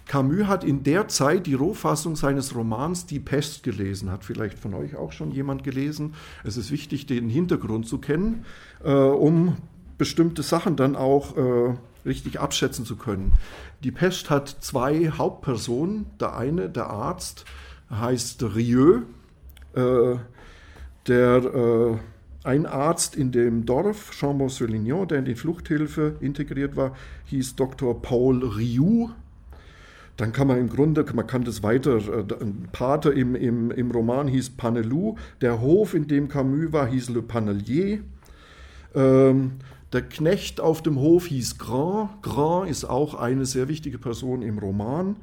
[0.06, 4.74] Camus hat in der Zeit die Rohfassung seines Romans Die Pest gelesen, hat vielleicht von
[4.74, 6.14] euch auch schon jemand gelesen.
[6.44, 8.44] Es ist wichtig, den Hintergrund zu kennen,
[8.84, 9.56] äh, um
[9.96, 11.74] bestimmte Sachen dann auch äh,
[12.04, 13.32] richtig abschätzen zu können.
[13.82, 16.06] Die Pest hat zwei Hauptpersonen.
[16.20, 17.44] Der eine, der Arzt,
[17.90, 19.02] heißt Rieu.
[19.74, 20.16] Äh,
[21.06, 21.96] der, äh,
[22.44, 26.94] ein Arzt in dem Dorf, Chambon-sur-Lignon, der in die Fluchthilfe integriert war,
[27.26, 28.00] hieß Dr.
[28.00, 29.10] Paul Riou.
[30.16, 33.90] Dann kann man im Grunde, man kann das weiter, äh, ein Pater im, im, im
[33.90, 38.00] Roman hieß Panelou, der Hof, in dem Camus war, hieß Le Panelier.
[38.94, 39.52] Ähm,
[39.94, 42.20] der Knecht auf dem Hof hieß Grand.
[42.20, 45.16] Grand ist auch eine sehr wichtige Person im Roman.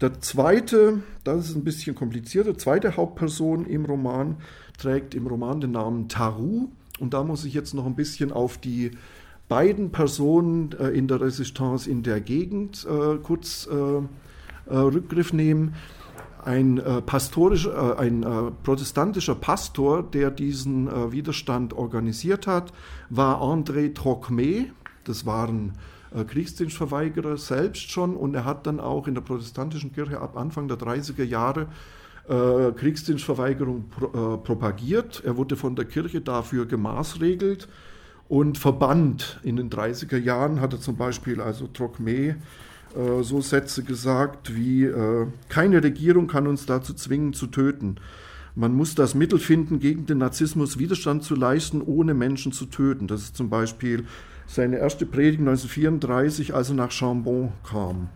[0.00, 4.36] Der zweite, das ist ein bisschen komplizierter, zweite Hauptperson im Roman
[4.78, 6.68] trägt im Roman den Namen Taru.
[7.00, 8.92] Und da muss ich jetzt noch ein bisschen auf die
[9.48, 15.74] beiden Personen äh, in der Resistance in der Gegend äh, kurz äh, Rückgriff nehmen
[16.44, 22.72] ein, äh, pastorischer, äh, ein äh, protestantischer Pastor, der diesen äh, Widerstand organisiert hat,
[23.10, 24.70] war André Trocmé.
[25.04, 25.72] Das waren
[26.14, 30.68] äh, Kriegsdienstverweigerer selbst schon und er hat dann auch in der protestantischen Kirche ab Anfang
[30.68, 31.66] der 30er Jahre
[32.28, 35.22] äh, Kriegsdienstverweigerung pro, propagiert.
[35.24, 37.68] Er wurde von der Kirche dafür gemaßregelt
[38.28, 39.40] und verbannt.
[39.42, 42.36] In den 30er Jahren hat er zum Beispiel also Trocmé
[42.96, 47.96] äh, so Sätze gesagt wie, äh, keine Regierung kann uns dazu zwingen zu töten.
[48.54, 53.08] Man muss das Mittel finden, gegen den Narzissmus Widerstand zu leisten, ohne Menschen zu töten.
[53.08, 54.04] Das ist zum Beispiel
[54.46, 58.10] seine erste Predigt 1934, als er nach Chambon kam.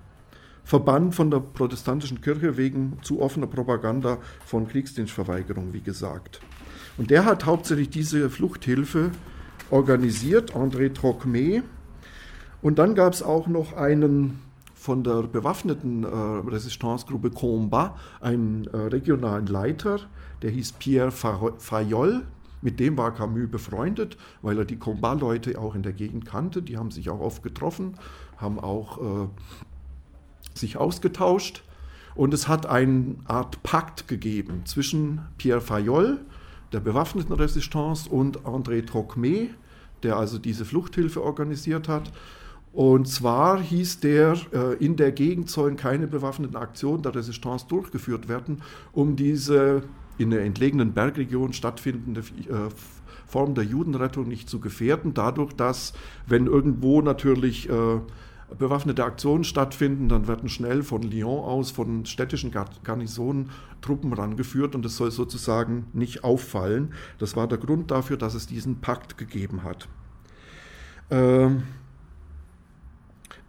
[0.62, 6.40] Verbannt von der protestantischen Kirche wegen zu offener Propaganda von Kriegsdienstverweigerung, wie gesagt.
[6.98, 9.10] Und der hat hauptsächlich diese Fluchthilfe
[9.70, 11.62] organisiert, André Trocmé.
[12.60, 14.38] Und dann gab es auch noch einen
[14.78, 20.00] von der bewaffneten äh, Resistance-Gruppe Combat einen äh, regionalen Leiter,
[20.40, 22.22] der hieß Pierre Fayol.
[22.62, 26.62] Mit dem war Camus befreundet, weil er die Combat-Leute auch in der Gegend kannte.
[26.62, 27.94] Die haben sich auch oft getroffen,
[28.36, 29.28] haben auch äh,
[30.54, 31.64] sich ausgetauscht.
[32.14, 36.20] Und es hat eine Art Pakt gegeben zwischen Pierre Fayol,
[36.72, 39.50] der bewaffneten Resistance, und André Trocmé,
[40.02, 42.12] der also diese Fluchthilfe organisiert hat.
[42.72, 48.28] Und zwar hieß der, äh, in der Gegend sollen keine bewaffneten Aktionen der Resistance durchgeführt
[48.28, 49.82] werden, um diese
[50.18, 52.68] in der entlegenen Bergregion stattfindende äh,
[53.26, 55.92] Form der Judenrettung nicht zu gefährden, dadurch, dass,
[56.26, 58.00] wenn irgendwo natürlich äh,
[58.58, 62.50] bewaffnete Aktionen stattfinden, dann werden schnell von Lyon aus, von städtischen
[62.82, 63.50] Garnisonen
[63.82, 66.94] Truppen rangeführt und es soll sozusagen nicht auffallen.
[67.18, 69.88] Das war der Grund dafür, dass es diesen Pakt gegeben hat.
[71.10, 71.64] Ähm,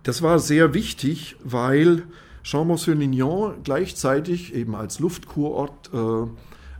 [0.04, 2.04] das war sehr wichtig, weil
[2.44, 6.28] Chambon-sur-Lignon gleichzeitig eben als Luftkurort äh,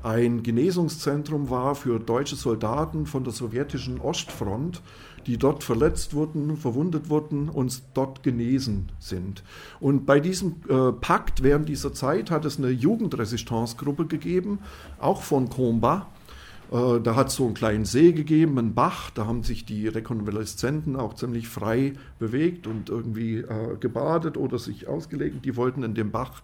[0.02, 4.82] ein Genesungszentrum war für deutsche Soldaten von der sowjetischen Ostfront,
[5.28, 9.44] die dort verletzt wurden, verwundet wurden und dort genesen sind.
[9.82, 14.60] Und bei diesem äh, Pakt während dieser Zeit hat es eine Jugendresistance-Gruppe gegeben,
[15.00, 16.19] auch von Combat, äh,
[16.72, 20.96] da hat es so einen kleinen See gegeben, einen Bach, da haben sich die Rekonvaleszenten
[20.96, 25.46] auch ziemlich frei bewegt und irgendwie äh, gebadet oder sich ausgelegt.
[25.46, 26.44] Die wollten in dem Bach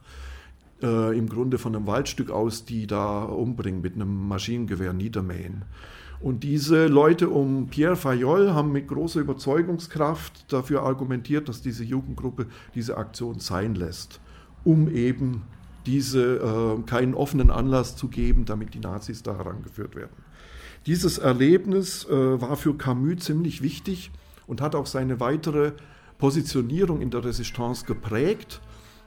[0.81, 5.63] äh, im Grunde von einem Waldstück aus die da umbringen, mit einem Maschinengewehr niedermähen.
[6.21, 12.47] Und diese Leute um Pierre Fayol haben mit großer Überzeugungskraft dafür argumentiert, dass diese Jugendgruppe
[12.73, 14.21] diese Aktion sein lässt,
[14.63, 15.43] um eben
[15.85, 20.15] diese äh, keinen offenen Anlass zu geben, damit die Nazis da herangeführt werden.
[20.85, 24.11] Dieses Erlebnis äh, war für Camus ziemlich wichtig
[24.47, 25.71] und hat auch seine weitere
[26.17, 28.61] Positionierung in der Resistance geprägt,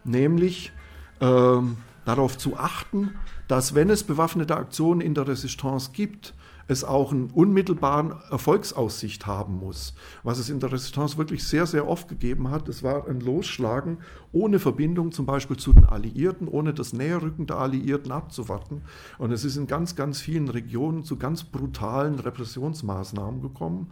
[0.05, 0.73] nämlich
[1.21, 1.61] äh,
[2.05, 3.13] darauf zu achten,
[3.47, 6.35] dass wenn es bewaffnete Aktionen in der Resistance gibt,
[6.69, 9.95] es auch einen unmittelbaren Erfolgsaussicht haben muss.
[10.23, 13.99] Was es in der Resistance wirklich sehr, sehr oft gegeben hat, es war ein Losschlagen
[14.33, 18.83] ohne Verbindung zum Beispiel zu den Alliierten, ohne das Näherrücken der Alliierten abzuwarten.
[19.17, 23.91] Und es ist in ganz, ganz vielen Regionen zu ganz brutalen Repressionsmaßnahmen gekommen.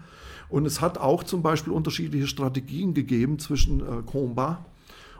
[0.50, 4.58] Und es hat auch zum Beispiel unterschiedliche Strategien gegeben zwischen äh, Combat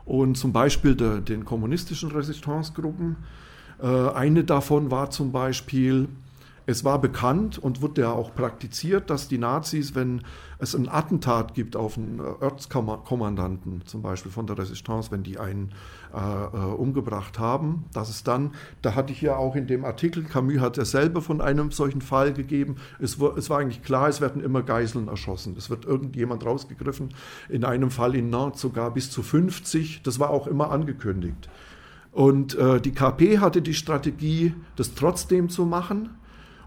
[0.05, 3.17] und zum Beispiel der, den kommunistischen Resistancegruppen.
[3.81, 6.07] Äh, eine davon war zum Beispiel
[6.69, 10.21] es war bekannt und wurde ja auch praktiziert, dass die Nazis, wenn
[10.59, 15.71] es ein Attentat gibt auf einen Ortskommandanten, zum Beispiel von der Resistance, wenn die einen
[16.13, 18.51] äh, äh, umgebracht haben, dass es dann,
[18.81, 22.01] da hatte ich ja auch in dem Artikel, Camus hat ja selber von einem solchen
[22.01, 25.55] Fall gegeben, es war, es war eigentlich klar, es werden immer Geiseln erschossen.
[25.57, 27.13] Es wird irgendjemand rausgegriffen,
[27.47, 31.49] in einem Fall in Nantes sogar bis zu 50, das war auch immer angekündigt.
[32.11, 36.09] Und äh, die KP hatte die Strategie, das trotzdem zu machen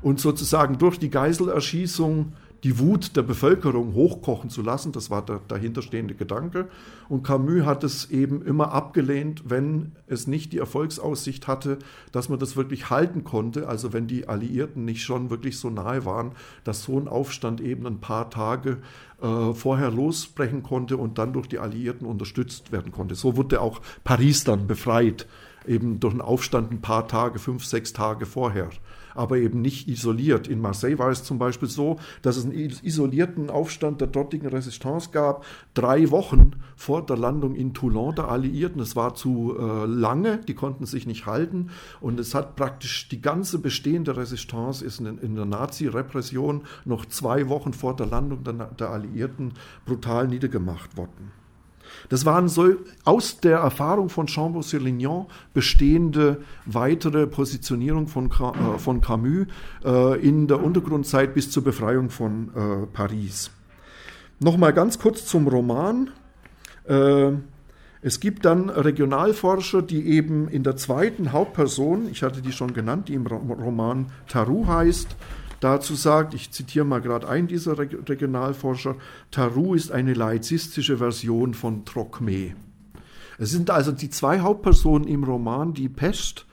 [0.03, 2.33] und sozusagen durch die Geiselerschießung
[2.65, 4.93] die Wut der Bevölkerung hochkochen zu lassen.
[4.93, 6.69] Das war der dahinterstehende Gedanke.
[7.09, 11.79] Und Camus hat es eben immer abgelehnt, wenn es nicht die Erfolgsaussicht hatte,
[12.13, 13.69] dass man das wirklich halten konnte.
[13.69, 16.33] Also wenn die Alliierten nicht schon wirklich so nahe waren,
[16.65, 18.79] dass so ein Aufstand eben ein paar Tage
[19.23, 23.15] äh, vorher losbrechen konnte und dann durch die Alliierten unterstützt werden konnte.
[23.15, 25.27] So wurde auch Paris dann befreit,
[25.67, 28.71] eben durch einen Aufstand ein paar Tage, fünf, sechs Tage vorher
[29.15, 30.49] aber eben nicht isoliert.
[30.49, 35.11] In Marseille war es zum Beispiel so, dass es einen isolierten Aufstand der dortigen Resistance
[35.11, 35.45] gab,
[35.75, 38.81] drei Wochen vor der Landung in Toulon der Alliierten.
[38.81, 41.71] Es war zu äh, lange, die konnten sich nicht halten
[42.01, 47.49] und es hat praktisch die ganze bestehende Resistance ist in, in der Nazi-Repression noch zwei
[47.49, 49.53] Wochen vor der Landung der, der Alliierten
[49.85, 51.40] brutal niedergemacht worden.
[52.09, 52.75] Das waren so
[53.05, 59.47] aus der Erfahrung von Chambon-sur-Lignon bestehende weitere Positionierung von, äh, von Camus
[59.85, 63.51] äh, in der Untergrundzeit bis zur Befreiung von äh, Paris.
[64.41, 66.11] Nochmal ganz kurz zum Roman.
[66.85, 67.33] Äh,
[68.03, 73.09] es gibt dann Regionalforscher, die eben in der zweiten Hauptperson, ich hatte die schon genannt,
[73.09, 75.17] die im Roman Taru heißt,
[75.61, 78.97] dazu sagt, ich zitiere mal gerade einen dieser Regionalforscher,
[79.31, 82.55] Taru ist eine laizistische Version von Trocmé.
[83.39, 86.47] Es sind also die zwei Hauptpersonen im Roman die Pest,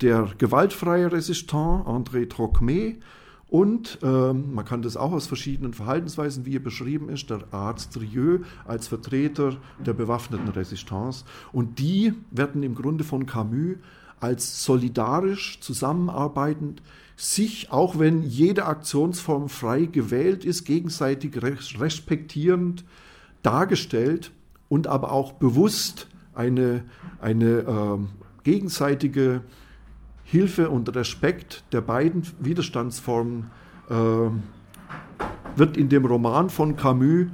[0.00, 2.96] der gewaltfreie Resistant André Trocmé
[3.52, 8.00] und ähm, man kann das auch aus verschiedenen Verhaltensweisen, wie er beschrieben ist, der Arzt
[8.00, 11.26] Rieu als Vertreter der bewaffneten Resistance.
[11.52, 13.76] Und die werden im Grunde von Camus
[14.22, 16.82] als solidarisch zusammenarbeitend
[17.16, 22.84] sich, auch wenn jede Aktionsform frei gewählt ist, gegenseitig respektierend
[23.42, 24.30] dargestellt
[24.68, 26.84] und aber auch bewusst eine,
[27.20, 27.98] eine äh,
[28.44, 29.42] gegenseitige
[30.24, 33.50] Hilfe und Respekt der beiden Widerstandsformen
[33.90, 33.94] äh,
[35.56, 37.26] wird in dem Roman von Camus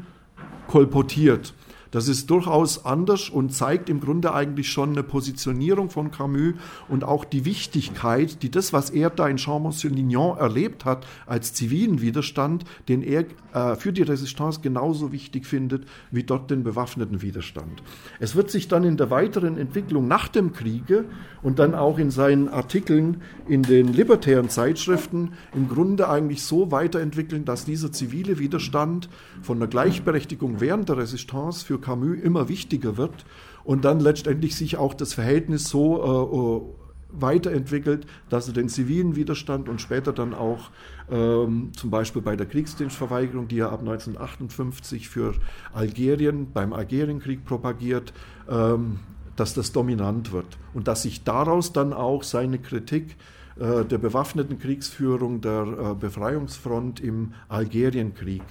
[0.66, 1.54] kolportiert.
[1.90, 6.54] Das ist durchaus anders und zeigt im Grunde eigentlich schon eine Positionierung von Camus
[6.88, 12.00] und auch die Wichtigkeit, die das, was er da in Champs-sur-Lignon erlebt hat, als zivilen
[12.00, 13.24] Widerstand, den er
[13.54, 17.82] äh, für die Resistance genauso wichtig findet wie dort den bewaffneten Widerstand.
[18.20, 21.06] Es wird sich dann in der weiteren Entwicklung nach dem Kriege
[21.42, 27.44] und dann auch in seinen Artikeln in den libertären Zeitschriften im Grunde eigentlich so weiterentwickeln,
[27.44, 29.08] dass dieser zivile Widerstand
[29.42, 33.24] von der Gleichberechtigung während der Resistance für Camus immer wichtiger wird
[33.64, 36.78] und dann letztendlich sich auch das Verhältnis so äh,
[37.10, 40.70] weiterentwickelt, dass er den zivilen Widerstand und später dann auch
[41.10, 45.34] ähm, zum Beispiel bei der Kriegsdienstverweigerung, die er ab 1958 für
[45.72, 48.12] Algerien beim Algerienkrieg propagiert,
[48.48, 49.00] ähm,
[49.36, 53.16] dass das dominant wird und dass sich daraus dann auch seine Kritik
[53.58, 58.42] äh, der bewaffneten Kriegsführung der äh, Befreiungsfront im Algerienkrieg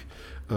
[0.49, 0.53] äh,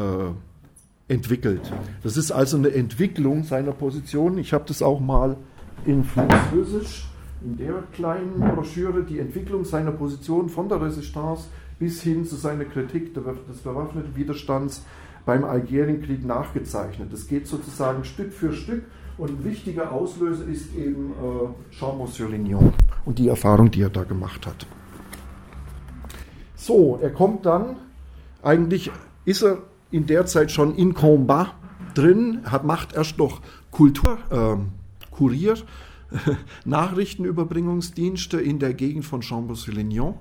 [1.11, 1.61] entwickelt.
[2.03, 4.39] Das ist also eine Entwicklung seiner Position.
[4.39, 5.37] Ich habe das auch mal
[5.85, 7.09] in Französisch,
[7.43, 12.65] in der kleinen Broschüre, die Entwicklung seiner Position von der Resistance bis hin zu seiner
[12.65, 14.85] Kritik des bewaffneten Widerstands
[15.27, 17.13] beim Algerienkrieg nachgezeichnet.
[17.13, 18.85] Das geht sozusagen Stück für Stück
[19.19, 22.29] und ein wichtiger Auslöser ist eben äh, Jean-Monsieur
[23.05, 24.67] und die Erfahrung, die er da gemacht hat.
[26.55, 27.77] So, er kommt dann,
[28.43, 28.91] eigentlich
[29.25, 29.59] ist er
[29.91, 31.55] in der Zeit schon in Combat
[31.95, 34.57] drin, hat, macht erst noch Kultur, äh,
[35.11, 35.55] Kurier,
[36.65, 40.15] Nachrichtenüberbringungsdienste in der Gegend von Chambon-sur-Lignon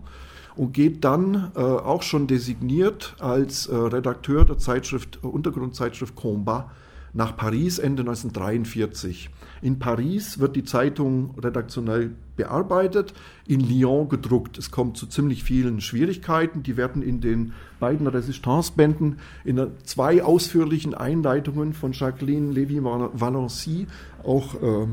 [0.56, 6.70] und geht dann äh, auch schon designiert als äh, Redakteur der Zeitschrift, Untergrundzeitschrift Combat
[7.20, 9.30] nach Paris Ende 1943.
[9.62, 13.14] In Paris wird die Zeitung redaktionell bearbeitet,
[13.46, 14.58] in Lyon gedruckt.
[14.58, 16.64] Es kommt zu ziemlich vielen Schwierigkeiten.
[16.64, 17.52] Die werden in den
[17.82, 23.88] beiden Resistance-Bänden in zwei ausführlichen Einleitungen von Jacqueline Lévy-Valency
[24.24, 24.88] auch äh,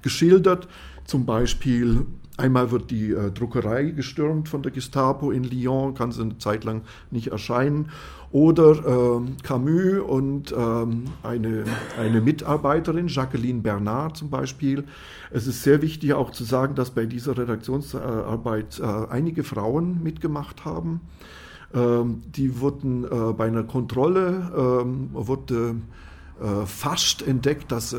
[0.00, 0.68] geschildert.
[1.06, 2.06] Zum Beispiel
[2.36, 6.64] Einmal wird die äh, Druckerei gestürmt von der Gestapo in Lyon, kann sie eine Zeit
[6.64, 6.82] lang
[7.12, 7.90] nicht erscheinen.
[8.34, 11.62] Oder äh, Camus und ähm, eine,
[11.96, 14.86] eine Mitarbeiterin, Jacqueline Bernard zum Beispiel.
[15.30, 20.64] Es ist sehr wichtig auch zu sagen, dass bei dieser Redaktionsarbeit äh, einige Frauen mitgemacht
[20.64, 21.02] haben.
[21.72, 24.50] Ähm, die wurden äh, bei einer Kontrolle,
[24.82, 25.76] ähm, wurde
[26.42, 27.98] äh, fast entdeckt, dass äh,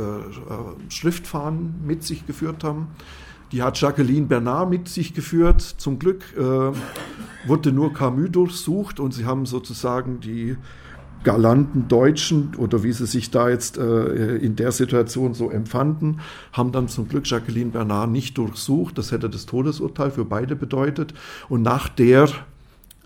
[0.89, 2.89] Schriftfahnen mit sich geführt haben.
[3.51, 5.61] Die hat Jacqueline Bernard mit sich geführt.
[5.61, 6.71] Zum Glück äh,
[7.47, 10.57] wurde nur Camus durchsucht und sie haben sozusagen die
[11.23, 16.21] galanten Deutschen oder wie sie sich da jetzt äh, in der Situation so empfanden,
[16.53, 18.97] haben dann zum Glück Jacqueline Bernard nicht durchsucht.
[18.97, 21.13] Das hätte das Todesurteil für beide bedeutet.
[21.49, 22.29] Und nach der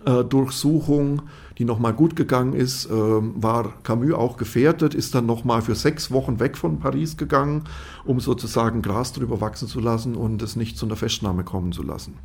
[0.05, 1.23] äh, Durchsuchung
[1.59, 6.09] die nochmal gut gegangen ist, äh, war Camus auch gefährdet, ist dann nochmal für sechs
[6.09, 7.65] Wochen weg von Paris gegangen,
[8.05, 11.83] um sozusagen Gras drüber wachsen zu lassen und es nicht zu einer Festnahme kommen zu
[11.83, 12.17] lassen.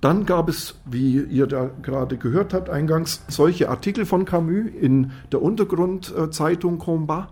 [0.00, 5.12] Dann gab es, wie ihr da gerade gehört habt, eingangs solche Artikel von Camus in
[5.30, 7.28] der Untergrundzeitung Combat.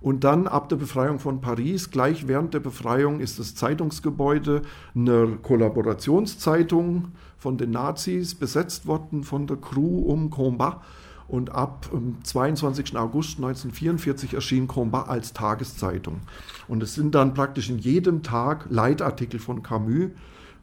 [0.00, 4.62] Und dann ab der Befreiung von Paris, gleich während der Befreiung, ist das Zeitungsgebäude
[4.94, 10.82] einer Kollaborationszeitung von den Nazis besetzt worden, von der Crew um Combat.
[11.28, 11.90] Und ab
[12.22, 12.96] 22.
[12.96, 16.20] August 1944 erschien Combat als Tageszeitung.
[16.68, 20.10] Und es sind dann praktisch in jedem Tag Leitartikel von Camus.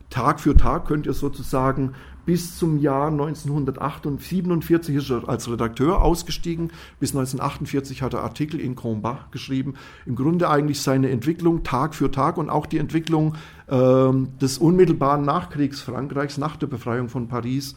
[0.10, 1.94] Tag für Tag könnt ihr sozusagen
[2.26, 6.72] bis zum Jahr 1947 ist er als Redakteur ausgestiegen.
[7.00, 9.76] Bis 1948 hat er Artikel in Combat geschrieben.
[10.08, 13.36] Im Grunde eigentlich seine Entwicklung Tag für Tag und auch die Entwicklung
[13.68, 17.76] des unmittelbaren Nachkriegsfrankreichs nach der Befreiung von Paris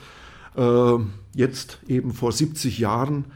[0.58, 0.98] äh,
[1.34, 3.26] jetzt eben vor 70 Jahren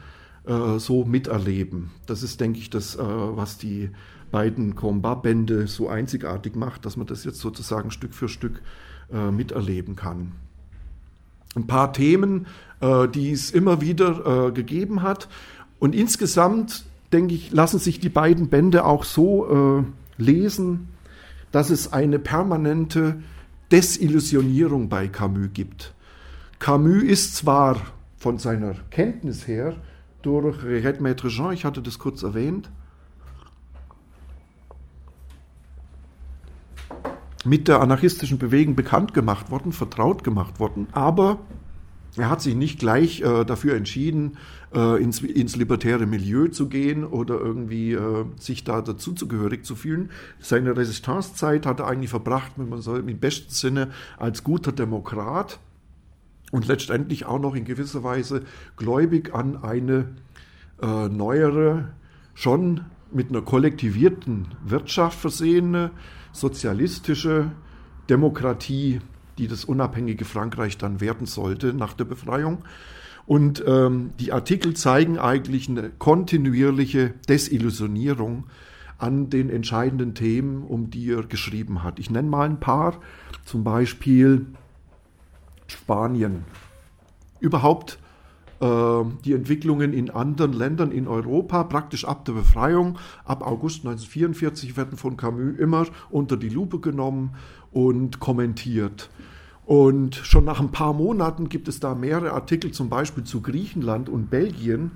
[0.45, 1.91] äh, so miterleben.
[2.05, 3.89] Das ist, denke ich, das, äh, was die
[4.31, 8.61] beiden Combat-Bände so einzigartig macht, dass man das jetzt sozusagen Stück für Stück
[9.11, 10.33] äh, miterleben kann
[11.55, 12.47] ein paar Themen,
[12.81, 15.29] die es immer wieder gegeben hat.
[15.77, 19.85] Und insgesamt, denke ich, lassen sich die beiden Bände auch so
[20.17, 20.87] lesen,
[21.53, 23.21] dass es eine permanente
[23.71, 25.93] Desillusionierung bei Camus gibt.
[26.59, 27.77] Camus ist zwar
[28.17, 29.75] von seiner Kenntnis her
[30.23, 32.71] durch Red Maître Jean, ich hatte das kurz erwähnt,
[37.45, 40.87] mit der anarchistischen Bewegung bekannt gemacht worden, vertraut gemacht worden.
[40.91, 41.39] Aber
[42.15, 44.37] er hat sich nicht gleich äh, dafür entschieden,
[44.73, 50.11] äh, ins, ins, libertäre Milieu zu gehen oder irgendwie äh, sich da dazuzugehörig zu fühlen.
[50.39, 55.59] Seine Resistancezeit hat er eigentlich verbracht, wenn man so im besten Sinne, als guter Demokrat
[56.51, 58.43] und letztendlich auch noch in gewisser Weise
[58.77, 60.09] gläubig an eine
[60.81, 61.89] äh, neuere,
[62.35, 65.91] schon mit einer kollektivierten Wirtschaft versehene,
[66.31, 67.51] sozialistische
[68.09, 69.01] Demokratie,
[69.37, 72.59] die das unabhängige Frankreich dann werden sollte nach der Befreiung.
[73.25, 78.45] Und ähm, die Artikel zeigen eigentlich eine kontinuierliche Desillusionierung
[78.97, 81.99] an den entscheidenden Themen, um die er geschrieben hat.
[81.99, 82.99] Ich nenne mal ein paar,
[83.45, 84.45] zum Beispiel
[85.67, 86.43] Spanien.
[87.39, 87.97] Überhaupt
[88.59, 94.77] äh, die Entwicklungen in anderen Ländern in Europa, praktisch ab der Befreiung, ab August 1944,
[94.77, 97.35] werden von Camus immer unter die Lupe genommen
[97.73, 99.09] und kommentiert.
[99.65, 104.09] Und schon nach ein paar Monaten gibt es da mehrere Artikel, zum Beispiel zu Griechenland
[104.09, 104.91] und Belgien,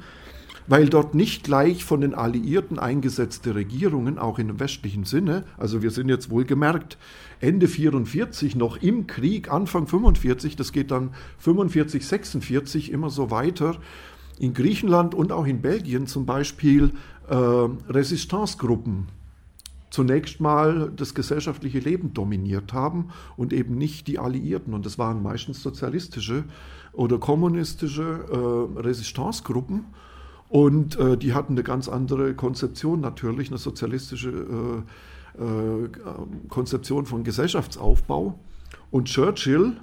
[0.67, 5.91] weil dort nicht gleich von den Alliierten eingesetzte Regierungen, auch dem westlichen Sinne, also wir
[5.91, 6.97] sind jetzt wohl gemerkt,
[7.39, 13.77] Ende 44 noch im Krieg, Anfang 45, das geht dann 45, 46 immer so weiter,
[14.39, 16.91] in Griechenland und auch in Belgien zum Beispiel
[17.29, 19.07] äh, Resistance-Gruppen
[19.89, 24.73] zunächst mal das gesellschaftliche Leben dominiert haben und eben nicht die Alliierten.
[24.73, 26.43] Und das waren meistens sozialistische
[26.93, 28.03] oder kommunistische
[28.77, 29.85] äh, Resistance-Gruppen.
[30.49, 35.89] Und äh, die hatten eine ganz andere Konzeption natürlich, eine sozialistische äh, äh,
[36.49, 38.39] Konzeption von Gesellschaftsaufbau.
[38.91, 39.73] Und Churchill,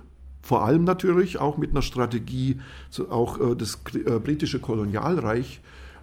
[0.42, 2.60] vor allem natürlich auch mit einer Strategie,
[3.10, 5.60] auch äh, das äh, britische Kolonialreich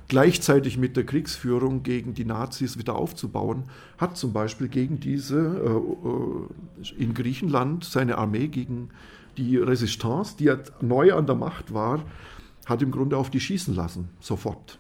[0.08, 3.64] gleichzeitig mit der Kriegsführung gegen die Nazis wieder aufzubauen,
[3.98, 8.90] hat zum Beispiel gegen diese äh, in Griechenland seine Armee gegen
[9.38, 12.04] die Resistance, die neu an der Macht war,
[12.66, 14.78] hat im Grunde auf die schießen lassen, sofort.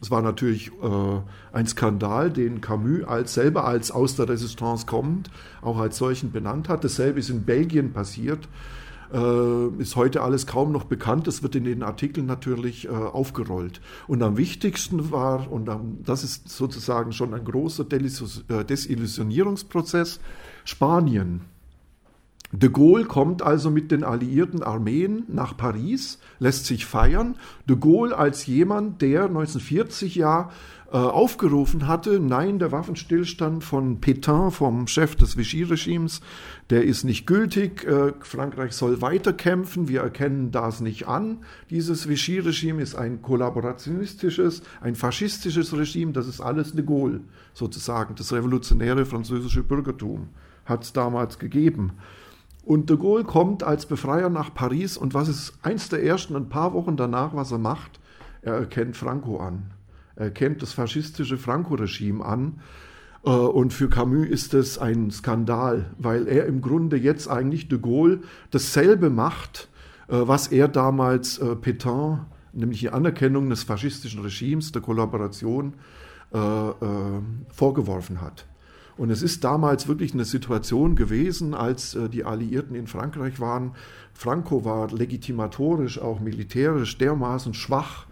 [0.00, 1.20] Es war natürlich äh,
[1.52, 5.30] ein Skandal, den Camus als selber als aus der Resistance kommend
[5.62, 6.84] auch als solchen benannt hat.
[6.84, 8.46] Dasselbe ist in Belgien passiert.
[9.14, 11.28] Äh, ist heute alles kaum noch bekannt.
[11.28, 13.80] Das wird in den Artikeln natürlich äh, aufgerollt.
[14.08, 20.18] Und am wichtigsten war, und am, das ist sozusagen schon ein großer äh, Desillusionierungsprozess,
[20.64, 21.42] Spanien.
[22.50, 27.36] De Gaulle kommt also mit den alliierten Armeen nach Paris, lässt sich feiern.
[27.68, 30.50] De Gaulle als jemand, der 1940 ja
[30.92, 36.20] äh, aufgerufen hatte, nein, der Waffenstillstand von Pétain, vom Chef des Vichy-Regimes,
[36.70, 41.38] der ist nicht gültig, äh, Frankreich soll weiterkämpfen, wir erkennen das nicht an.
[41.70, 47.22] Dieses Vichy-Regime ist ein kollaborationistisches, ein faschistisches Regime, das ist alles de Gaulle,
[47.54, 50.28] sozusagen, das revolutionäre französische Bürgertum
[50.64, 51.92] hat es damals gegeben.
[52.64, 56.48] Und de Gaulle kommt als Befreier nach Paris und was ist eins der ersten, ein
[56.48, 58.00] paar Wochen danach, was er macht?
[58.40, 59.73] Er erkennt Franco an.
[60.16, 62.60] Er erkennt das faschistische Franco-Regime an.
[63.24, 67.78] Äh, und für Camus ist es ein Skandal, weil er im Grunde jetzt eigentlich de
[67.78, 69.68] Gaulle dasselbe macht,
[70.08, 72.20] äh, was er damals äh, Pétain,
[72.52, 75.74] nämlich die Anerkennung des faschistischen Regimes, der Kollaboration,
[77.52, 78.44] vorgeworfen hat.
[78.96, 83.72] Und es ist damals wirklich eine Situation gewesen, als äh, die Alliierten in Frankreich waren.
[84.12, 88.06] Franco war legitimatorisch, auch militärisch dermaßen schwach.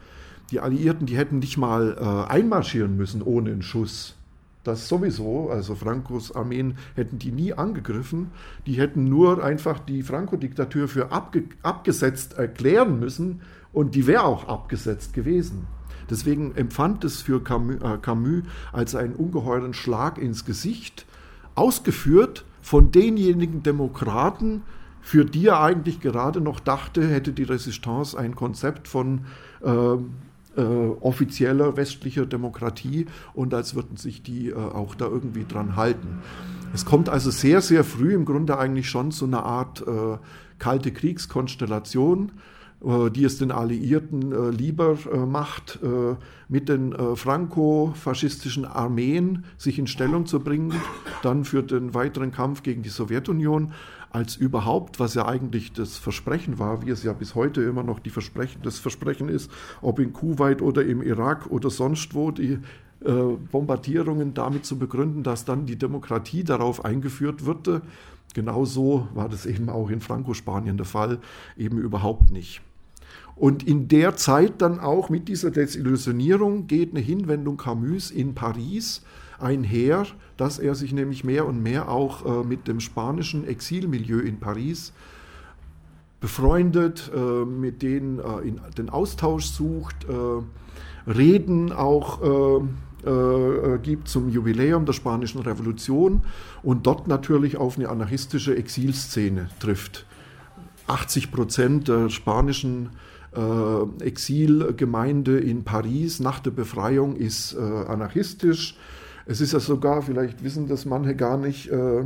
[0.53, 4.16] Die Alliierten, die hätten nicht mal äh, einmarschieren müssen ohne einen Schuss.
[4.64, 8.30] Das sowieso, also Francos Armeen hätten die nie angegriffen.
[8.66, 13.40] Die hätten nur einfach die Franco-Diktatur für abge abgesetzt erklären müssen
[13.72, 15.66] und die wäre auch abgesetzt gewesen.
[16.11, 18.42] Deswegen empfand es für äh, Camus
[18.72, 21.07] als einen ungeheuren Schlag ins Gesicht,
[21.55, 24.62] ausgeführt von denjenigen Demokraten,
[25.00, 29.22] für die er eigentlich gerade noch dachte, hätte die Resistance ein Konzept von
[29.62, 29.96] äh,
[30.57, 36.18] äh, offizieller westlicher Demokratie und als würden sich die äh, auch da irgendwie dran halten.
[36.74, 40.18] Es kommt also sehr, sehr früh im Grunde eigentlich schon zu einer Art äh,
[40.59, 42.32] kalte Kriegskonstellation.
[42.85, 45.78] Äh, die es den Alliierten äh, lieber äh, macht,
[46.49, 50.74] mit den franco-faschistischen Armeen sich in Stellung zu bringen,
[51.22, 53.72] dann für den weiteren Kampf gegen die Sowjetunion,
[54.11, 58.01] als überhaupt, was ja eigentlich das Versprechen war, wie es ja bis heute immer noch
[58.01, 62.59] die Versprechen, das Versprechen ist, ob in Kuwait oder im Irak oder sonst wo, die
[63.01, 67.80] Bombardierungen damit zu begründen, dass dann die Demokratie darauf eingeführt würde.
[68.35, 71.18] Genauso war das eben auch in Franco-Spanien der Fall,
[71.57, 72.61] eben überhaupt nicht.
[73.35, 79.03] Und in der Zeit dann auch mit dieser Desillusionierung geht eine Hinwendung Camus in Paris
[79.39, 80.07] einher,
[80.37, 84.93] dass er sich nämlich mehr und mehr auch äh, mit dem spanischen Exilmilieu in Paris
[86.20, 92.61] befreundet, äh, mit denen äh, in, den Austausch sucht, äh, Reden auch
[93.03, 96.22] äh, äh, gibt zum Jubiläum der Spanischen Revolution
[96.62, 100.07] und dort natürlich auf eine anarchistische Exilszene trifft.
[100.87, 102.91] 80 Prozent der spanischen
[103.37, 108.76] äh, Exilgemeinde in Paris nach der Befreiung ist äh, anarchistisch.
[109.26, 112.05] Es ist ja sogar, vielleicht wissen das manche gar nicht, äh,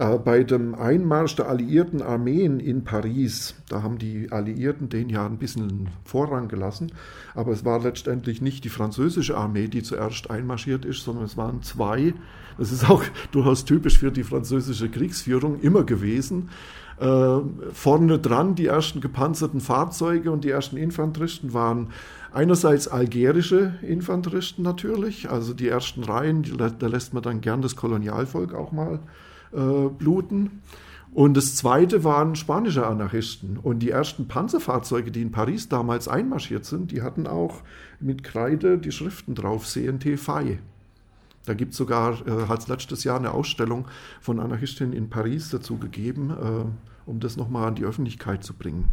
[0.00, 5.26] äh, bei dem Einmarsch der alliierten Armeen in Paris, da haben die Alliierten den ja
[5.26, 6.92] ein bisschen Vorrang gelassen,
[7.34, 11.62] aber es war letztendlich nicht die französische Armee, die zuerst einmarschiert ist, sondern es waren
[11.62, 12.14] zwei.
[12.56, 16.48] Das ist auch durchaus typisch für die französische Kriegsführung immer gewesen.
[17.00, 17.40] Äh,
[17.72, 21.88] vorne dran die ersten gepanzerten Fahrzeuge und die ersten Infanteristen waren
[22.30, 27.74] einerseits algerische Infanteristen natürlich, also die ersten Reihen, die, da lässt man dann gern das
[27.74, 29.00] Kolonialvolk auch mal
[29.52, 30.60] äh, bluten.
[31.12, 33.56] Und das zweite waren spanische Anarchisten.
[33.56, 37.62] Und die ersten Panzerfahrzeuge, die in Paris damals einmarschiert sind, die hatten auch
[37.98, 40.58] mit Kreide die Schriften drauf, CNT FAI.
[41.46, 43.86] Da gibt es sogar, äh, hat letztes Jahr eine Ausstellung
[44.20, 46.30] von Anarchistinnen in Paris dazu gegeben.
[46.30, 48.90] Äh, um das nochmal an die Öffentlichkeit zu bringen.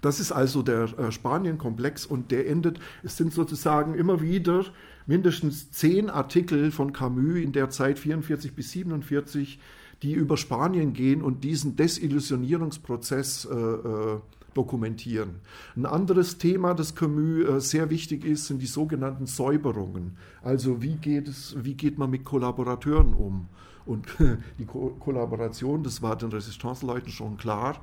[0.00, 4.64] Das ist also der äh, Spanien-Komplex und der endet, es sind sozusagen immer wieder
[5.06, 9.60] mindestens zehn Artikel von Camus in der Zeit 44 bis 47,
[10.02, 14.20] die über Spanien gehen und diesen Desillusionierungsprozess äh, äh,
[14.54, 15.36] dokumentieren.
[15.76, 20.16] Ein anderes Thema, das Camus äh, sehr wichtig ist, sind die sogenannten Säuberungen.
[20.42, 23.48] Also wie geht, es, wie geht man mit Kollaborateuren um?
[23.86, 24.06] Und
[24.58, 27.80] die Ko Kollaboration, das war den Resistance-Leuten schon klar,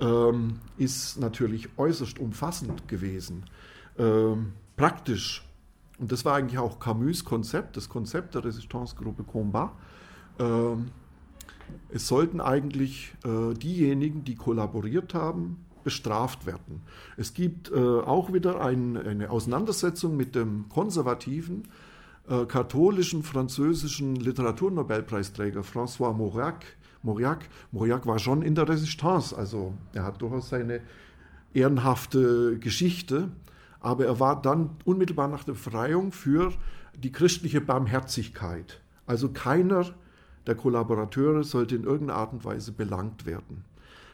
[0.00, 3.44] ähm, ist natürlich äußerst umfassend gewesen.
[3.98, 4.36] äh,
[4.76, 5.42] praktisch.
[5.98, 9.72] Und das war eigentlich auch Camus' Konzept, das Konzept der Resistance-Gruppe Combat.
[10.38, 10.44] Äh,
[11.88, 16.82] es sollten eigentlich äh, diejenigen, die kollaboriert haben, bestraft werden.
[17.16, 21.68] Es gibt äh, auch wieder ein, eine Auseinandersetzung mit dem konservativen
[22.28, 26.64] äh, katholischen französischen Literaturnobelpreisträger François Mauriac.
[27.02, 27.48] Mauriac.
[27.72, 30.80] Mauriac war schon in der Resistance, also er hat durchaus seine
[31.54, 33.30] ehrenhafte Geschichte,
[33.80, 36.52] aber er war dann unmittelbar nach der Befreiung für
[36.96, 38.80] die christliche Barmherzigkeit.
[39.06, 39.86] Also keiner
[40.46, 43.64] der Kollaborateure sollte in irgendeiner Art und Weise belangt werden.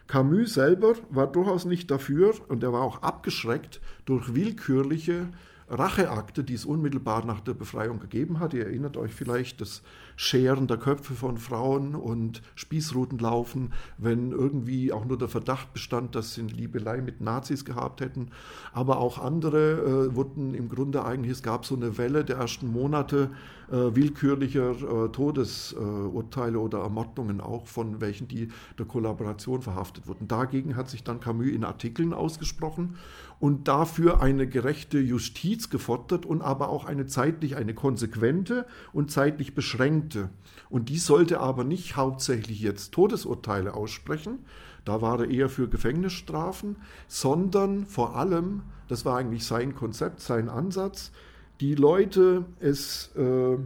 [0.06, 5.28] Camus selber war durchaus nicht dafür und er war auch abgeschreckt durch willkürliche
[5.68, 8.54] Racheakte, die es unmittelbar nach der Befreiung gegeben hat.
[8.54, 9.82] Ihr erinnert euch vielleicht das
[10.22, 16.34] Scheren der Köpfe von Frauen und Spießrutenlaufen, wenn irgendwie auch nur der Verdacht bestand, dass
[16.34, 18.28] sie eine Liebelei mit Nazis gehabt hätten.
[18.72, 22.70] Aber auch andere äh, wurden im Grunde eigentlich, es gab so eine Welle der ersten
[22.70, 23.30] Monate
[23.72, 28.48] äh, willkürlicher äh, Todesurteile oder Ermordungen auch, von welchen die
[28.78, 30.28] der Kollaboration verhaftet wurden.
[30.28, 32.96] Dagegen hat sich dann Camus in Artikeln ausgesprochen
[33.40, 39.56] und dafür eine gerechte Justiz gefordert und aber auch eine zeitlich, eine konsequente und zeitlich
[39.56, 40.11] beschränkte.
[40.70, 44.40] Und die sollte aber nicht hauptsächlich jetzt Todesurteile aussprechen,
[44.84, 50.48] da war er eher für Gefängnisstrafen, sondern vor allem, das war eigentlich sein Konzept, sein
[50.48, 51.12] Ansatz,
[51.60, 53.56] die Leute es äh,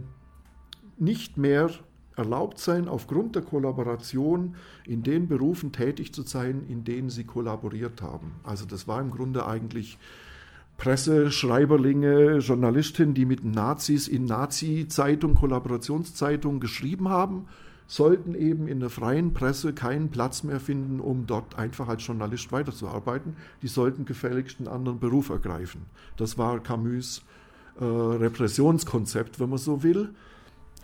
[0.97, 1.71] nicht mehr
[2.15, 8.01] erlaubt sein, aufgrund der Kollaboration in den Berufen tätig zu sein, in denen sie kollaboriert
[8.01, 8.33] haben.
[8.43, 9.97] Also das war im Grunde eigentlich
[10.77, 17.47] Presse, Schreiberlinge, Journalistinnen, die mit Nazis in Nazi-Zeitung, Kollaborationszeitung geschrieben haben,
[17.87, 22.51] sollten eben in der freien Presse keinen Platz mehr finden, um dort einfach als Journalist
[22.51, 23.37] weiterzuarbeiten.
[23.61, 25.85] Die sollten gefälligst einen anderen Beruf ergreifen.
[26.17, 27.23] Das war Camus'
[27.79, 30.09] äh, Repressionskonzept, wenn man so will.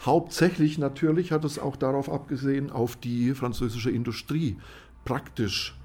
[0.01, 4.57] Hauptsächlich natürlich hat es auch darauf abgesehen, auf die französische Industrie.
[5.05, 5.77] Praktisch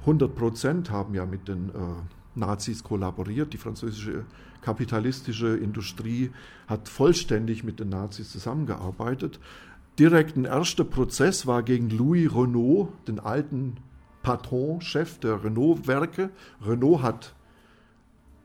[0.00, 1.72] 100 Prozent haben ja mit den äh,
[2.36, 3.52] Nazis kollaboriert.
[3.52, 4.24] Die französische
[4.62, 6.30] kapitalistische Industrie
[6.66, 9.38] hat vollständig mit den Nazis zusammengearbeitet.
[9.98, 13.76] Direkt ein erster Prozess war gegen Louis Renault, den alten
[14.22, 16.30] Patron, Chef der Renault-Werke.
[16.64, 17.34] Renault hat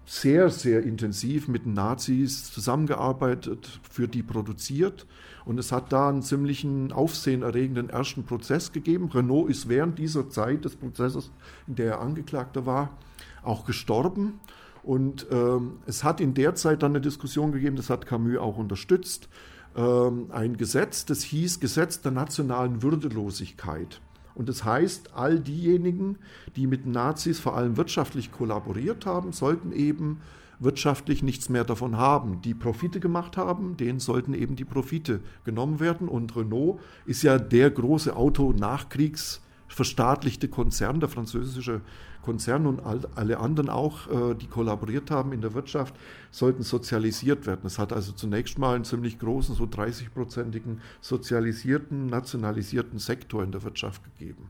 [0.06, 5.06] sehr, sehr intensiv mit den Nazis zusammengearbeitet, für die produziert.
[5.46, 9.10] Und es hat da einen ziemlichen aufsehenerregenden ersten Prozess gegeben.
[9.10, 11.32] Renault ist während dieser Zeit des Prozesses,
[11.68, 12.98] in der er Angeklagter war,
[13.44, 14.40] auch gestorben.
[14.84, 18.58] Und ähm, es hat in der Zeit dann eine Diskussion gegeben, das hat Camus auch
[18.58, 19.30] unterstützt,
[19.76, 24.02] ähm, ein Gesetz, das hieß Gesetz der nationalen Würdelosigkeit.
[24.36, 26.18] Und das heißt, all diejenigen,
[26.56, 30.22] die mit Nazis vor allem wirtschaftlich kollaboriert haben, sollten eben
[30.60, 32.42] wirtschaftlich nichts mehr davon haben.
[32.42, 36.08] Die Profite gemacht haben, denen sollten eben die Profite genommen werden.
[36.08, 41.82] Und Renault ist ja der große Auto-Nachkriegs- verstaatlichte Konzern, der französische
[42.24, 42.82] Konzern und
[43.16, 45.96] alle anderen auch, äh, die kollaboriert haben in der Wirtschaft,
[46.32, 47.62] sollten sozialisiert werden.
[47.66, 53.64] Es hat also zunächst mal einen ziemlich großen, so 30-prozentigen sozialisierten, nationalisierten Sektor in der
[53.64, 54.50] Wirtschaft gegeben.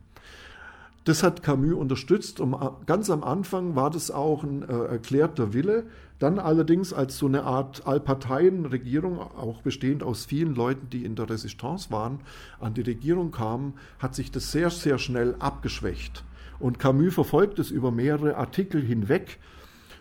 [1.05, 2.55] Das hat Camus unterstützt und
[2.86, 5.86] ganz am Anfang war das auch ein äh, erklärter Wille.
[6.20, 11.30] Dann allerdings als so eine Art Allparteienregierung, auch bestehend aus vielen Leuten, die in der
[11.30, 12.20] Resistance waren,
[12.59, 16.24] an die Regierung kamen, hat sich das sehr, sehr schnell abgeschwächt.
[16.60, 19.39] Und Camus verfolgt es über mehrere Artikel hinweg.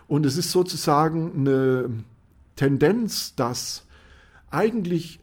[0.06, 1.90] Und es ist sozusagen eine
[2.56, 3.86] Tendenz, dass
[4.50, 5.20] eigentlich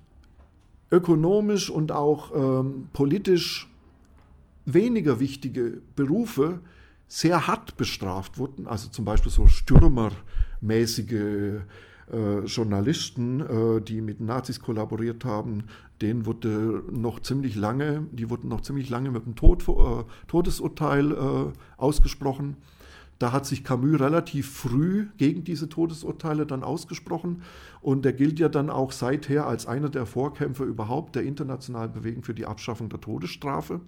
[0.92, 3.70] ökonomisch und auch ähm, politisch
[4.66, 6.60] weniger wichtige Berufe
[7.08, 11.62] sehr hart bestraft wurden, also zum Beispiel so stürmermäßige
[12.12, 15.66] äh, Journalisten, äh, die mit Nazis kollaboriert haben,
[16.02, 21.12] denen wurde noch ziemlich lange, die wurden noch ziemlich lange mit dem Tod, äh, Todesurteil
[21.12, 22.58] äh, ausgesprochen.
[23.18, 27.44] Da hat sich Camus relativ früh gegen diese Todesurteile dann ausgesprochen
[27.82, 32.24] und er gilt ja dann auch seither als einer der Vorkämpfer überhaupt der internationalen Bewegung
[32.24, 33.80] für die Abschaffung der Todesstrafe.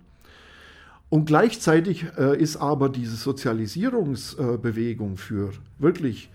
[1.10, 6.30] Und gleichzeitig äh, ist aber diese Sozialisierungsbewegung für wirklich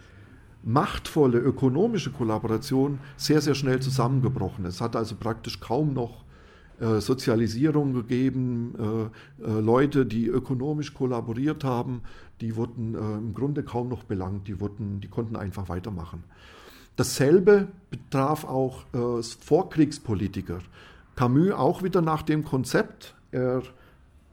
[0.65, 4.65] machtvolle ökonomische Kollaboration sehr, sehr schnell zusammengebrochen.
[4.65, 6.25] Es hat also praktisch kaum noch
[6.83, 8.75] äh, Sozialisierung gegeben.
[9.41, 12.03] Äh, äh, Leute, die ökonomisch kollaboriert haben,
[12.41, 16.25] die wurden im Grunde kaum noch belangt, die, wurden, die konnten einfach weitermachen.
[16.97, 18.83] Dasselbe betraf auch
[19.39, 20.59] Vorkriegspolitiker.
[21.15, 23.63] Camus auch wieder nach dem Konzept, er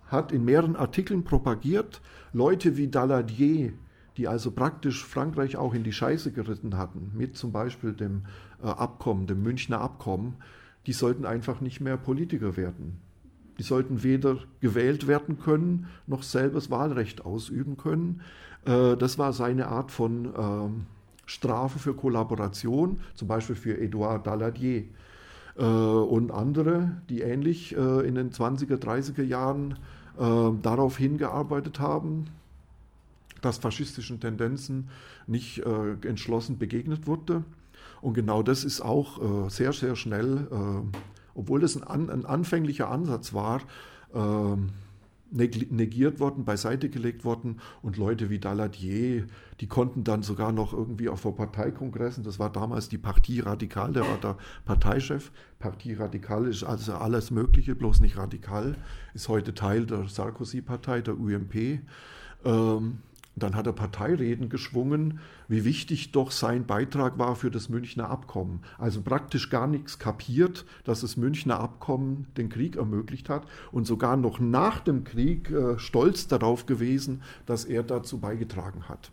[0.07, 2.01] hat in mehreren Artikeln propagiert,
[2.33, 3.73] Leute wie Daladier,
[4.19, 8.23] die also praktisch Frankreich auch in die Scheiße geritten hatten, mit zum Beispiel dem
[8.61, 10.35] äh, Abkommen, dem Münchner Abkommen,
[10.87, 12.99] die sollten einfach nicht mehr Politiker werden.
[13.59, 18.19] Die sollten weder gewählt werden können, noch selber das Wahlrecht ausüben können.
[18.65, 20.85] Äh, das war seine Art von ähm,
[21.25, 24.83] Strafe für Kollaboration, zum Beispiel für Edouard Daladier
[25.57, 29.77] äh, und andere, die ähnlich äh, in den 20er, 30er Jahren
[30.17, 32.25] darauf hingearbeitet haben,
[33.41, 34.89] dass faschistischen Tendenzen
[35.27, 37.43] nicht entschlossen begegnet wurde.
[38.01, 40.47] Und genau das ist auch sehr, sehr schnell
[41.39, 43.61] obwohl das ein, ein anfänglicher Ansatz war,
[44.13, 44.55] äh,
[45.31, 49.27] negiert worden, beiseite gelegt worden und Leute wie Daladier,
[49.61, 53.93] die konnten dann sogar noch irgendwie auch vor Parteikongressen, das war damals die Partie Radikal,
[53.93, 55.31] der war der Parteichef.
[55.59, 58.75] Partie Radikal ist also alles Mögliche, bloß nicht radikal,
[59.13, 61.81] ist heute Teil der Sarkozy-Partei, der UMP.
[62.43, 62.97] Ähm,
[63.43, 68.61] dann hat er Parteireden geschwungen, wie wichtig doch sein Beitrag war für das Münchner Abkommen.
[68.77, 74.17] Also praktisch gar nichts kapiert, dass das Münchner Abkommen den Krieg ermöglicht hat und sogar
[74.17, 79.11] noch nach dem Krieg äh, stolz darauf gewesen, dass er dazu beigetragen hat.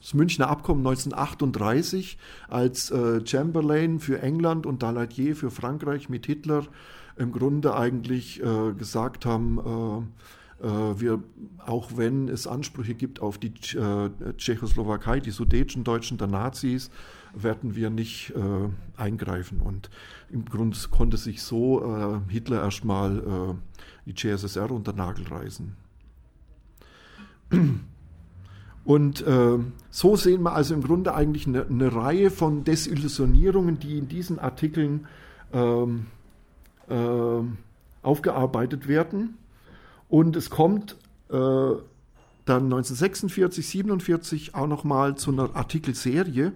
[0.00, 2.16] Das Münchner Abkommen 1938,
[2.48, 6.66] als äh, Chamberlain für England und Daladier für Frankreich mit Hitler
[7.16, 10.24] im Grunde eigentlich äh, gesagt haben, äh,
[10.62, 11.22] wir,
[11.58, 16.90] auch wenn es Ansprüche gibt auf die äh, Tschechoslowakei, die Sudeten Deutschen der Nazis,
[17.34, 19.60] werden wir nicht äh, eingreifen.
[19.60, 19.90] Und
[20.30, 23.54] im Grunde konnte sich so äh, Hitler erstmal äh,
[24.06, 25.76] die CSSR unter Nagel reißen.
[28.84, 29.58] Und äh,
[29.90, 34.38] so sehen wir also im Grunde eigentlich eine, eine, Reihe von Desillusionierungen, die in diesen
[34.38, 35.06] Artikeln
[35.52, 36.06] ähm,
[36.88, 37.42] äh,
[38.02, 39.36] aufgearbeitet werden.
[40.10, 40.98] Und es kommt
[41.30, 41.74] äh,
[42.50, 46.50] dann 1946, 47 auch nochmal zu einer Artikelserie.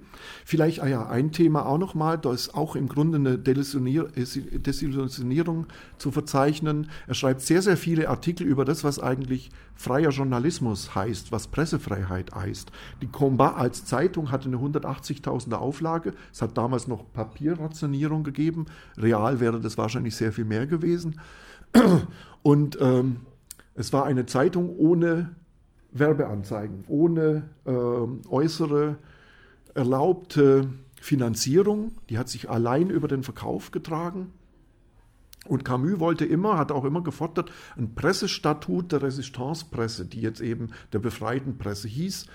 [0.45, 6.11] Vielleicht ah ja, ein Thema auch nochmal, da ist auch im Grunde eine Desillusionierung zu
[6.11, 6.91] verzeichnen.
[7.07, 12.35] Er schreibt sehr, sehr viele Artikel über das, was eigentlich freier Journalismus heißt, was Pressefreiheit
[12.35, 12.73] heißt.
[13.01, 16.15] Die Combat als Zeitung hatte eine 180.000er Auflage.
[16.33, 18.67] Es hat damals noch Papierrationierung gegeben.
[18.97, 21.21] Real wäre das wahrscheinlich sehr viel mehr gewesen.
[22.43, 23.21] Und ähm,
[23.75, 25.35] es war eine Zeitung ohne
[25.93, 28.97] Werbeanzeigen, ohne äh, äußere
[29.75, 30.69] erlaubte
[31.01, 31.93] Finanzierung.
[32.09, 34.33] Die hat sich allein über den Verkauf getragen.
[35.47, 40.71] Und Camus wollte immer, hat auch immer gefordert, ein Pressestatut der Resistance-Presse, die jetzt eben
[40.93, 42.27] der befreiten Presse hieß,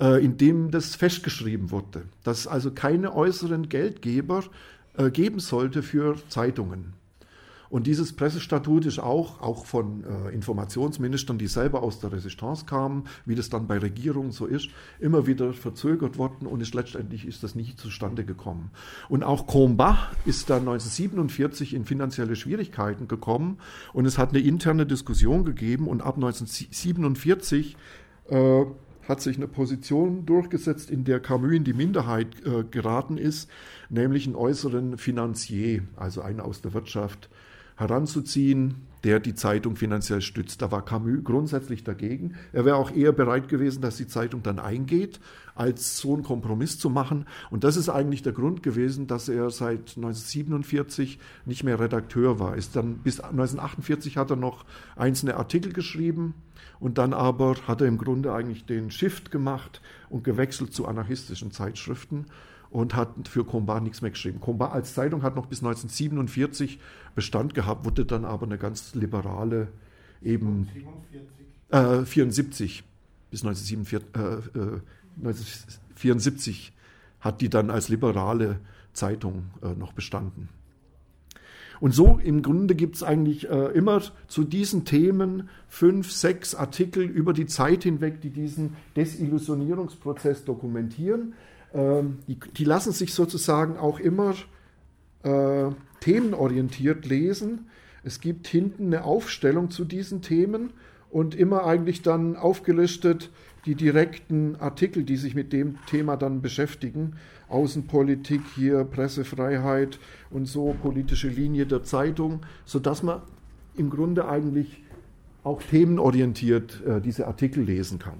[0.00, 4.44] äh, in dem das festgeschrieben wurde, dass es also keine äußeren Geldgeber
[4.96, 6.92] äh, geben sollte für Zeitungen.
[7.70, 13.04] Und dieses Pressestatut ist auch, auch von äh, Informationsministern, die selber aus der Resistance kamen,
[13.26, 17.42] wie das dann bei Regierungen so ist, immer wieder verzögert worden und ist letztendlich ist
[17.42, 18.70] das nicht zustande gekommen.
[19.08, 23.58] Und auch Combat ist dann 1947 in finanzielle Schwierigkeiten gekommen
[23.92, 27.76] und es hat eine interne Diskussion gegeben und ab 1947
[28.30, 28.64] äh,
[29.08, 33.48] hat sich eine Position durchgesetzt, in der Camus in die Minderheit äh, geraten ist,
[33.88, 37.30] nämlich einen äußeren Finanzier, also einen aus der Wirtschaft,
[37.78, 40.60] heranzuziehen, der die Zeitung finanziell stützt.
[40.60, 42.34] Da war Camus grundsätzlich dagegen.
[42.52, 45.20] Er wäre auch eher bereit gewesen, dass die Zeitung dann eingeht,
[45.54, 47.26] als so einen Kompromiss zu machen.
[47.50, 52.56] Und das ist eigentlich der Grund gewesen, dass er seit 1947 nicht mehr Redakteur war.
[52.56, 54.64] Ist dann bis 1948 hat er noch
[54.96, 56.34] einzelne Artikel geschrieben
[56.80, 61.52] und dann aber hat er im Grunde eigentlich den Shift gemacht und gewechselt zu anarchistischen
[61.52, 62.26] Zeitschriften
[62.70, 64.40] und hat für Combat nichts mehr geschrieben.
[64.40, 66.78] Combat als Zeitung hat noch bis 1947
[67.14, 69.68] Bestand gehabt, wurde dann aber eine ganz liberale,
[70.22, 70.68] eben
[71.70, 72.84] äh, 74
[73.30, 74.80] bis 1947, äh, äh,
[75.18, 76.72] 1974
[77.20, 78.60] hat die dann als liberale
[78.92, 80.48] Zeitung äh, noch bestanden.
[81.80, 87.04] Und so im Grunde gibt es eigentlich äh, immer zu diesen Themen fünf, sechs Artikel
[87.04, 91.34] über die Zeit hinweg, die diesen Desillusionierungsprozess dokumentieren.
[91.74, 94.34] Ähm, die, die, lassen sich sozusagen auch immer
[95.22, 97.66] äh, themenorientiert lesen.
[98.02, 100.70] Es gibt hinten eine Aufstellung zu diesen Themen
[101.10, 103.30] und immer eigentlich dann aufgelistet
[103.66, 107.16] die direkten Artikel, die sich mit dem Thema dann beschäftigen.
[107.48, 109.98] Außenpolitik hier, Pressefreiheit
[110.30, 113.22] und so, politische Linie der Zeitung, sodass man
[113.76, 114.82] im Grunde eigentlich
[115.44, 118.18] auch themenorientiert äh, diese Artikel lesen kann.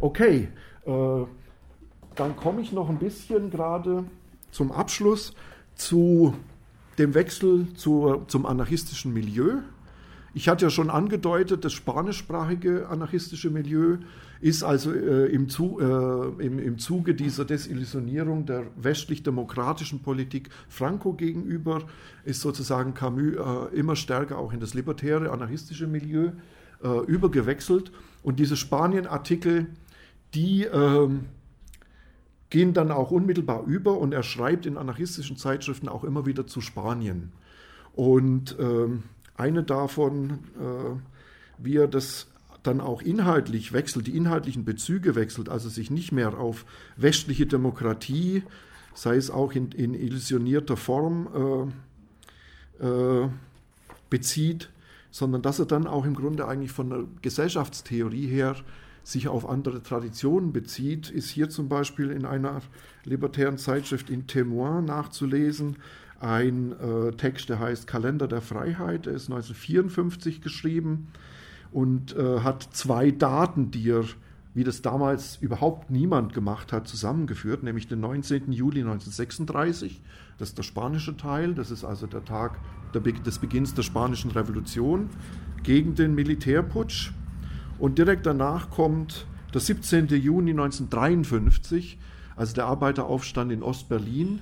[0.00, 0.48] Okay,
[0.84, 4.04] dann komme ich noch ein bisschen gerade
[4.50, 5.34] zum Abschluss
[5.74, 6.34] zu
[6.98, 9.58] dem Wechsel zu, zum anarchistischen Milieu.
[10.32, 13.98] Ich hatte ja schon angedeutet, das spanischsprachige anarchistische Milieu
[14.40, 21.14] ist also äh, im, Zu, äh, im, im, Zuge dieser Desillusionierung der westlich-demokratischen Politik Franco
[21.14, 21.82] gegenüber,
[22.24, 26.30] ist sozusagen Camus äh, immer stärker auch in das libertäre anarchistische Milieu
[26.82, 27.90] äh, übergewechselt.
[28.22, 29.66] Und diese Spanien-Artikel,
[30.34, 31.26] die ähm,
[32.50, 36.60] gehen dann auch unmittelbar über und er schreibt in anarchistischen Zeitschriften auch immer wieder zu
[36.60, 37.32] Spanien.
[37.94, 39.04] Und ähm,
[39.36, 40.96] eine davon, äh,
[41.58, 42.26] wie er das
[42.62, 46.66] dann auch inhaltlich wechselt, die inhaltlichen Bezüge wechselt, also sich nicht mehr auf
[46.96, 48.42] westliche Demokratie,
[48.94, 51.70] sei es auch in, in illusionierter Form,
[52.80, 53.28] äh, äh,
[54.10, 54.70] bezieht,
[55.10, 58.56] sondern dass er dann auch im Grunde eigentlich von der Gesellschaftstheorie her
[59.02, 62.60] sich auf andere Traditionen bezieht, ist hier zum Beispiel in einer
[63.04, 65.76] libertären Zeitschrift in Témoin nachzulesen.
[66.20, 71.08] Ein äh, Text, der heißt Kalender der Freiheit, der ist 1954 geschrieben
[71.72, 74.04] und äh, hat zwei Daten, die er,
[74.52, 78.52] wie das damals überhaupt niemand gemacht hat, zusammengeführt, nämlich den 19.
[78.52, 80.02] Juli 1936,
[80.38, 82.58] das ist der spanische Teil, das ist also der Tag
[82.92, 85.08] des Beginns der spanischen Revolution
[85.62, 87.12] gegen den Militärputsch.
[87.80, 90.08] Und direkt danach kommt der 17.
[90.08, 91.98] Juni 1953,
[92.36, 94.40] also der Arbeiteraufstand in Ostberlin.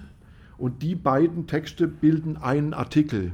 [0.58, 3.32] Und die beiden Texte bilden einen Artikel.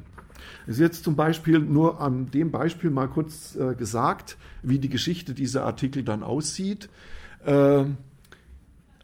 [0.67, 4.91] Es ist jetzt zum Beispiel nur an dem Beispiel mal kurz äh, gesagt, wie die
[4.91, 6.91] Geschichte dieser Artikel dann aussieht.
[7.47, 7.87] Äh,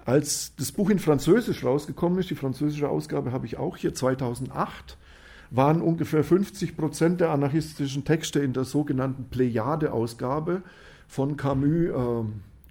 [0.05, 4.99] als das Buch in Französisch rausgekommen ist, die französische Ausgabe habe ich auch hier 2008,
[5.51, 10.63] waren ungefähr 50 Prozent der anarchistischen Texte in der sogenannten Plejade-Ausgabe
[11.11, 12.29] von Camus äh,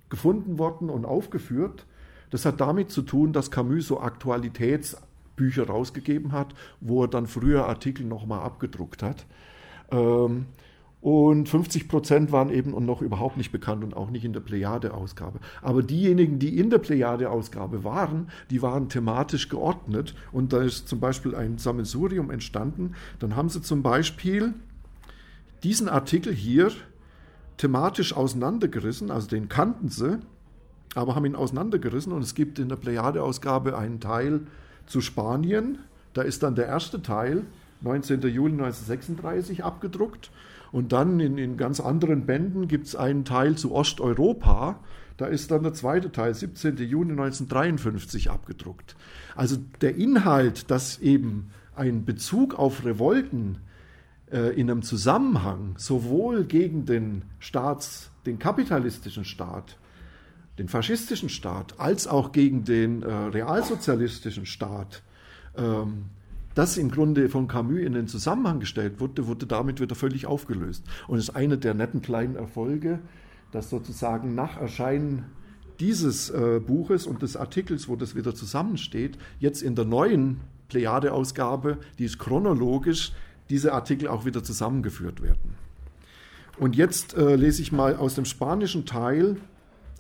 [0.10, 1.86] gefunden worden und aufgeführt.
[2.30, 7.68] Das hat damit zu tun, dass Camus so Aktualitätsbücher rausgegeben hat, wo er dann früher
[7.68, 9.26] Artikel nochmal abgedruckt hat.
[9.92, 10.46] Ähm,
[11.02, 15.40] und 50 Prozent waren eben noch überhaupt nicht bekannt und auch nicht in der Plejade-Ausgabe.
[15.62, 20.16] Aber diejenigen, die in der Plejade-Ausgabe waren, die waren thematisch geordnet.
[20.32, 22.94] Und da ist zum Beispiel ein Sammelsurium entstanden.
[23.20, 24.54] Dann haben sie zum Beispiel
[25.64, 26.72] diesen Artikel hier
[27.60, 30.18] thematisch auseinandergerissen, also den kannten sie,
[30.96, 34.42] aber haben ihn auseinandergerissen und es gibt in der Plejade-Ausgabe einen Teil
[34.88, 35.78] zu Spanien.
[36.14, 37.44] Da ist dann der erste Teil,
[37.82, 38.22] 19.
[38.22, 40.32] Juli 1936, abgedruckt.
[40.72, 44.80] Und dann in, in ganz anderen Bänden gibt es einen Teil zu Osteuropa.
[45.18, 46.78] Da ist dann der zweite Teil, 17.
[46.78, 48.96] Juni 1953, abgedruckt.
[49.36, 53.58] Also der Inhalt, dass eben ein Bezug auf Revolten
[54.32, 59.78] in einem Zusammenhang sowohl gegen den Staats, den kapitalistischen Staat,
[60.60, 65.02] den faschistischen Staat, als auch gegen den äh, realsozialistischen Staat,
[65.58, 66.06] ähm,
[66.54, 70.84] das im Grunde von Camus in den Zusammenhang gestellt wurde, wurde damit wieder völlig aufgelöst.
[71.08, 73.00] Und es ist eine der netten kleinen Erfolge,
[73.52, 75.26] dass sozusagen nach Erscheinen
[75.80, 81.78] dieses äh, Buches und des Artikels, wo das wieder zusammensteht, jetzt in der neuen Plejade-Ausgabe,
[81.98, 83.14] die ist chronologisch,
[83.50, 85.56] diese Artikel auch wieder zusammengeführt werden.
[86.58, 89.38] Und jetzt äh, lese ich mal aus dem spanischen Teil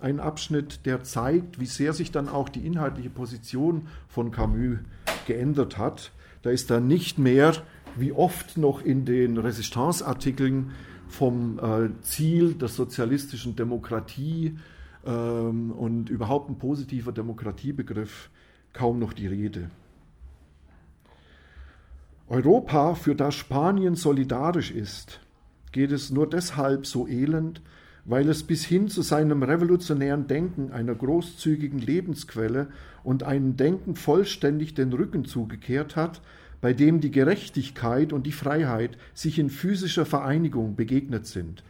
[0.02, 4.80] einen Abschnitt, der zeigt, wie sehr sich dann auch die inhaltliche Position von Camus
[5.26, 6.12] geändert hat.
[6.41, 7.54] Da ist dann nicht mehr,
[7.97, 10.72] wie oft noch in den Resistance-Artikeln,
[11.10, 14.58] vom äh, Ziel der sozialistischen Demokratie
[15.06, 18.30] ähm, und überhaupt ein positiver Demokratiebegriff
[18.74, 19.72] kaum noch die Rede.
[22.30, 25.19] Europa, für das Spanien solidarisch ist,
[25.71, 27.59] geht es nur deshalb so elend,
[28.05, 32.67] weil es bis hin zu seinem revolutionären Denken einer großzügigen Lebensquelle
[33.03, 36.21] und einem Denken vollständig den Rücken zugekehrt hat,
[36.61, 41.63] bei dem die Gerechtigkeit und die Freiheit sich in physischer Vereinigung begegnet sind,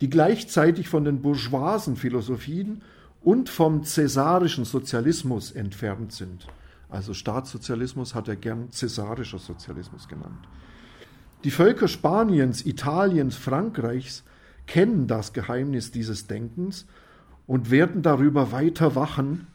[0.00, 2.82] die gleichzeitig von den bourgeoisen Philosophien
[3.22, 6.48] und vom cäsarischen Sozialismus entfernt sind.
[6.92, 10.46] Also Staatssozialismus hat er gern cäsarischer Sozialismus genannt.
[11.42, 14.24] Die Völker Spaniens, Italiens, Frankreichs
[14.66, 16.86] kennen das Geheimnis dieses Denkens
[17.46, 19.46] und werden darüber weiter wachen,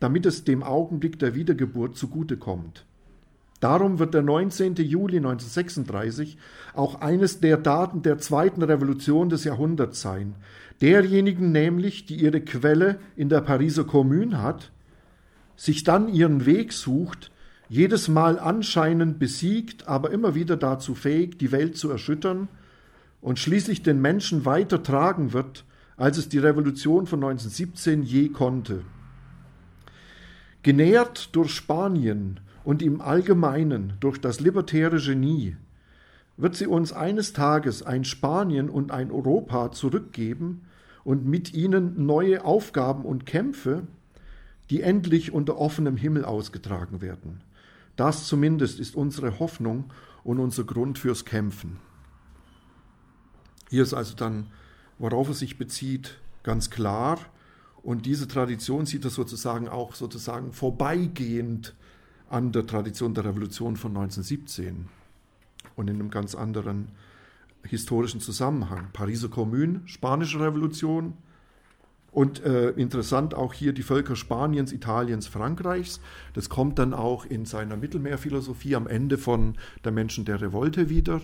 [0.00, 2.86] damit es dem Augenblick der Wiedergeburt zugutekommt.
[3.60, 4.76] Darum wird der 19.
[4.76, 6.38] Juli 1936
[6.74, 10.34] auch eines der Daten der zweiten Revolution des Jahrhunderts sein,
[10.80, 14.72] derjenigen nämlich, die ihre Quelle in der Pariser Kommune hat
[15.56, 17.30] sich dann ihren Weg sucht,
[17.68, 22.48] jedes Mal anscheinend besiegt, aber immer wieder dazu fähig, die Welt zu erschüttern
[23.20, 25.64] und schließlich den Menschen weiter tragen wird,
[25.96, 28.82] als es die Revolution von 1917 je konnte.
[30.62, 35.56] Genährt durch Spanien und im Allgemeinen durch das libertäre Genie,
[36.36, 40.62] wird sie uns eines Tages ein Spanien und ein Europa zurückgeben
[41.02, 43.86] und mit ihnen neue Aufgaben und Kämpfe,
[44.70, 47.42] die endlich unter offenem Himmel ausgetragen werden.
[47.96, 49.92] Das zumindest ist unsere Hoffnung
[50.24, 51.78] und unser Grund fürs Kämpfen.
[53.70, 54.48] Hier ist also dann,
[54.98, 57.18] worauf es sich bezieht, ganz klar.
[57.82, 61.74] Und diese Tradition sieht er sozusagen auch sozusagen vorbeigehend
[62.28, 64.88] an der Tradition der Revolution von 1917
[65.76, 66.88] und in einem ganz anderen
[67.62, 68.88] historischen Zusammenhang.
[68.92, 71.14] Pariser Kommune, Spanische Revolution
[72.16, 76.00] und äh, interessant auch hier die Völker Spaniens, Italiens, Frankreichs.
[76.32, 81.20] Das kommt dann auch in seiner Mittelmeerphilosophie am Ende von Der Menschen der Revolte wieder,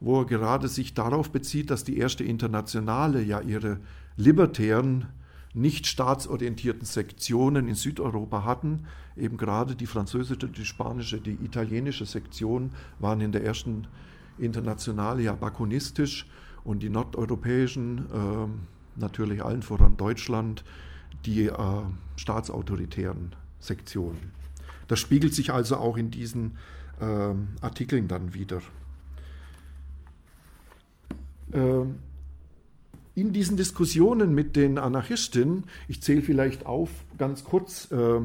[0.00, 3.80] wo er gerade sich darauf bezieht, dass die erste Internationale ja ihre
[4.16, 5.08] libertären
[5.52, 8.86] nicht staatsorientierten Sektionen in Südeuropa hatten.
[9.18, 13.88] Eben gerade die französische, die spanische, die italienische Sektion waren in der ersten
[14.38, 16.26] Internationale ja bakunistisch
[16.64, 20.64] und die nordeuropäischen, äh, natürlich allen voran Deutschland,
[21.26, 21.54] die äh,
[22.16, 24.32] staatsautoritären Sektionen.
[24.88, 26.56] Das spiegelt sich also auch in diesen
[27.00, 28.60] äh, Artikeln dann wieder.
[31.52, 31.96] Ähm,
[33.14, 38.20] in diesen Diskussionen mit den Anarchisten, ich zähle vielleicht auf ganz kurz äh,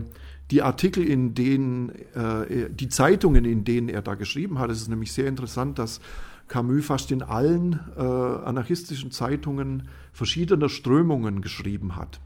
[0.52, 4.70] die Artikel, in denen, äh, die Zeitungen, in denen er da geschrieben hat.
[4.70, 6.00] Es ist nämlich sehr interessant, dass
[6.48, 12.20] Camus fast in allen äh, anarchistischen Zeitungen verschiedener Strömungen geschrieben hat.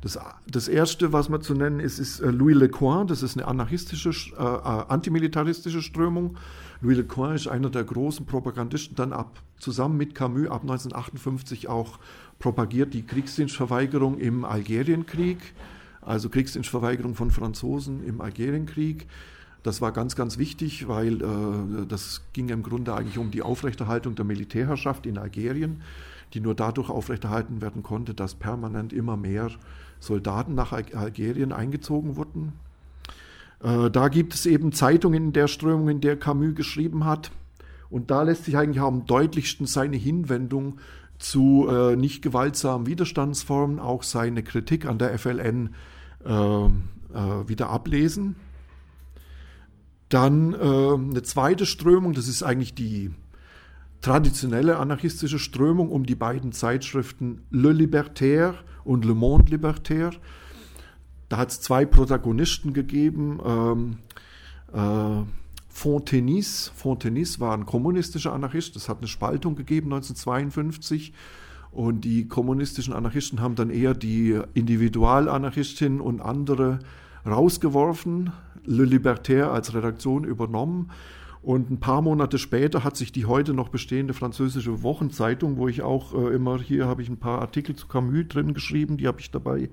[0.00, 0.18] Das,
[0.50, 3.06] das erste, was man zu nennen ist, ist äh, Louis Lecoin.
[3.06, 6.36] Das ist eine anarchistische, äh, äh, antimilitaristische Strömung.
[6.80, 11.98] Louis Lecoin ist einer der großen Propagandisten, dann ab, zusammen mit Camus ab 1958 auch
[12.38, 15.38] propagiert die Kriegsdienstverweigerung im Algerienkrieg,
[16.00, 19.06] also Kriegsdienstverweigerung von Franzosen im Algerienkrieg.
[19.62, 24.14] Das war ganz, ganz wichtig, weil äh, das ging im Grunde eigentlich um die Aufrechterhaltung
[24.14, 25.82] der Militärherrschaft in Algerien,
[26.32, 29.50] die nur dadurch aufrechterhalten werden konnte, dass permanent immer mehr
[29.98, 32.52] Soldaten nach Algerien eingezogen wurden.
[33.62, 37.30] Äh, da gibt es eben Zeitungen in der Strömung, in der Camus geschrieben hat.
[37.90, 40.78] Und da lässt sich eigentlich am deutlichsten seine Hinwendung
[41.18, 45.74] zu äh, nicht gewaltsamen Widerstandsformen, auch seine Kritik an der FLN
[46.24, 46.68] äh, äh,
[47.46, 48.36] wieder ablesen.
[50.10, 53.12] Dann äh, eine zweite Strömung, das ist eigentlich die
[54.02, 58.54] traditionelle anarchistische Strömung um die beiden Zeitschriften Le Libertaire
[58.84, 60.12] und Le Monde Libertaire.
[61.28, 63.38] Da hat es zwei Protagonisten gegeben.
[63.44, 63.98] Ähm,
[64.72, 65.24] äh,
[65.68, 66.72] Fontenis.
[66.74, 68.74] Fontenis war ein kommunistischer Anarchist.
[68.74, 71.12] Es hat eine Spaltung gegeben 1952.
[71.70, 76.80] Und die kommunistischen Anarchisten haben dann eher die Individualanarchistin und andere
[77.24, 78.32] rausgeworfen,
[78.64, 80.90] Le Libertaire als Redaktion übernommen.
[81.42, 85.80] Und ein paar Monate später hat sich die heute noch bestehende französische Wochenzeitung, wo ich
[85.80, 89.20] auch äh, immer, hier habe ich ein paar Artikel zu Camus drin geschrieben, die habe
[89.20, 89.70] ich dabei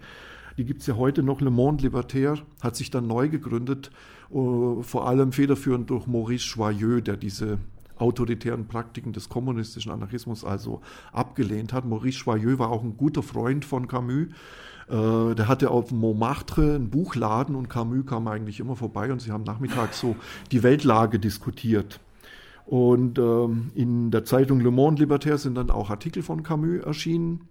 [0.58, 3.92] die gibt es ja heute noch, Le Monde Libertaire, hat sich dann neu gegründet,
[4.32, 7.60] uh, vor allem federführend durch Maurice Joyeux, der diese
[8.00, 10.82] autoritären Praktiken des kommunistischen Anarchismus also
[11.12, 11.86] abgelehnt hat.
[11.86, 14.28] Maurice Joyeux war auch ein guter Freund von Camus.
[14.90, 19.32] Äh, der hatte auf Montmartre einen Buchladen und Camus kam eigentlich immer vorbei und sie
[19.32, 20.16] haben nachmittags so
[20.52, 22.00] die Weltlage diskutiert.
[22.66, 27.48] Und ähm, in der Zeitung Le Monde Libertaire sind dann auch Artikel von Camus erschienen.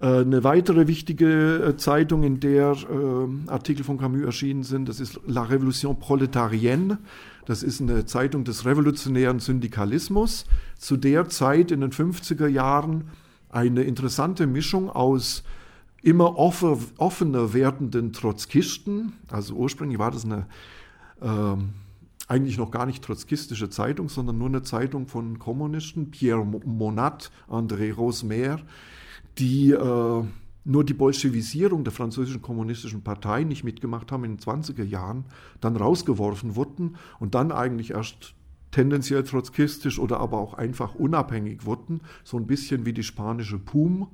[0.00, 5.00] Äh, eine weitere wichtige äh, Zeitung, in der äh, Artikel von Camus erschienen sind, das
[5.00, 6.98] ist La Révolution Proletarienne.
[7.44, 10.46] Das ist eine Zeitung des revolutionären Syndikalismus.
[10.78, 13.10] Zu der Zeit in den 50er Jahren
[13.50, 15.42] eine interessante Mischung aus
[16.02, 19.12] immer offener werdenden Trotzkisten.
[19.28, 20.46] Also ursprünglich war das eine
[21.20, 21.56] äh,
[22.28, 27.94] eigentlich noch gar nicht trotzkistische Zeitung, sondern nur eine Zeitung von Kommunisten, Pierre Monat, André
[27.94, 28.60] Rosemer,
[29.38, 30.24] die äh,
[30.64, 35.24] nur die Bolschewisierung der französischen kommunistischen Partei nicht mitgemacht haben in den 20er Jahren,
[35.60, 38.34] dann rausgeworfen wurden und dann eigentlich erst
[38.70, 44.08] tendenziell trotzkistisch oder aber auch einfach unabhängig wurden, so ein bisschen wie die spanische PUM.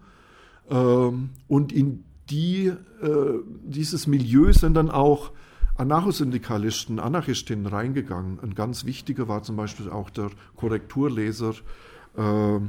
[0.68, 2.74] Ähm, und in die, äh,
[3.64, 5.32] dieses Milieu sind dann auch
[5.76, 8.40] Anarchosyndikalisten, Anarchistinnen reingegangen.
[8.40, 11.54] Ein ganz wichtiger war zum Beispiel auch der Korrekturleser
[12.16, 12.60] äh, äh,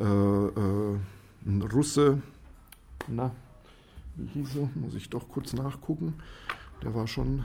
[0.00, 0.98] äh
[1.44, 2.22] ein Russe,
[3.08, 3.30] na,
[4.16, 4.68] wie hieß er?
[4.74, 6.14] Muss ich doch kurz nachgucken.
[6.82, 7.44] Der war schon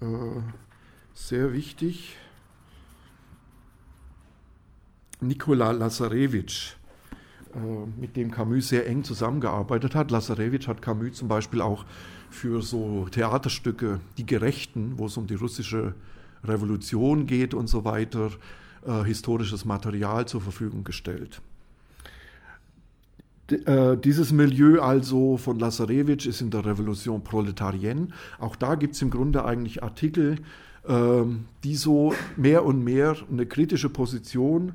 [0.00, 0.40] äh,
[1.14, 2.16] sehr wichtig.
[5.20, 6.76] Nikola Lazarevich,
[7.54, 10.10] äh, mit dem Camus sehr eng zusammengearbeitet hat.
[10.10, 11.84] Lazarevich hat Camus zum Beispiel auch
[12.30, 15.94] für so Theaterstücke Die Gerechten, wo es um die russische
[16.44, 18.30] Revolution geht und so weiter,
[18.86, 21.40] äh, historisches Material zur Verfügung gestellt.
[23.50, 28.08] Äh, dieses Milieu also von Lazarevich ist in der Revolution Proletarienne.
[28.38, 30.36] Auch da gibt es im Grunde eigentlich Artikel,
[30.86, 31.22] äh,
[31.64, 34.74] die so mehr und mehr eine kritische Position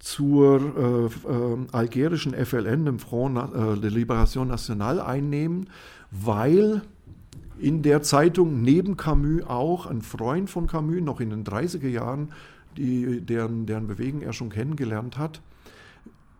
[0.00, 5.68] zur äh, äh, algerischen FLN, dem Front äh, de Libération Nationale, einnehmen,
[6.10, 6.82] weil
[7.58, 12.32] in der Zeitung neben Camus auch ein Freund von Camus, noch in den 30er Jahren,
[12.76, 15.42] die, deren, deren Bewegung er schon kennengelernt hat,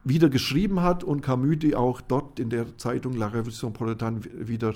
[0.04, 4.74] wieder geschrieben hat und Camus die auch dort in der Zeitung La Révolution Proletane wieder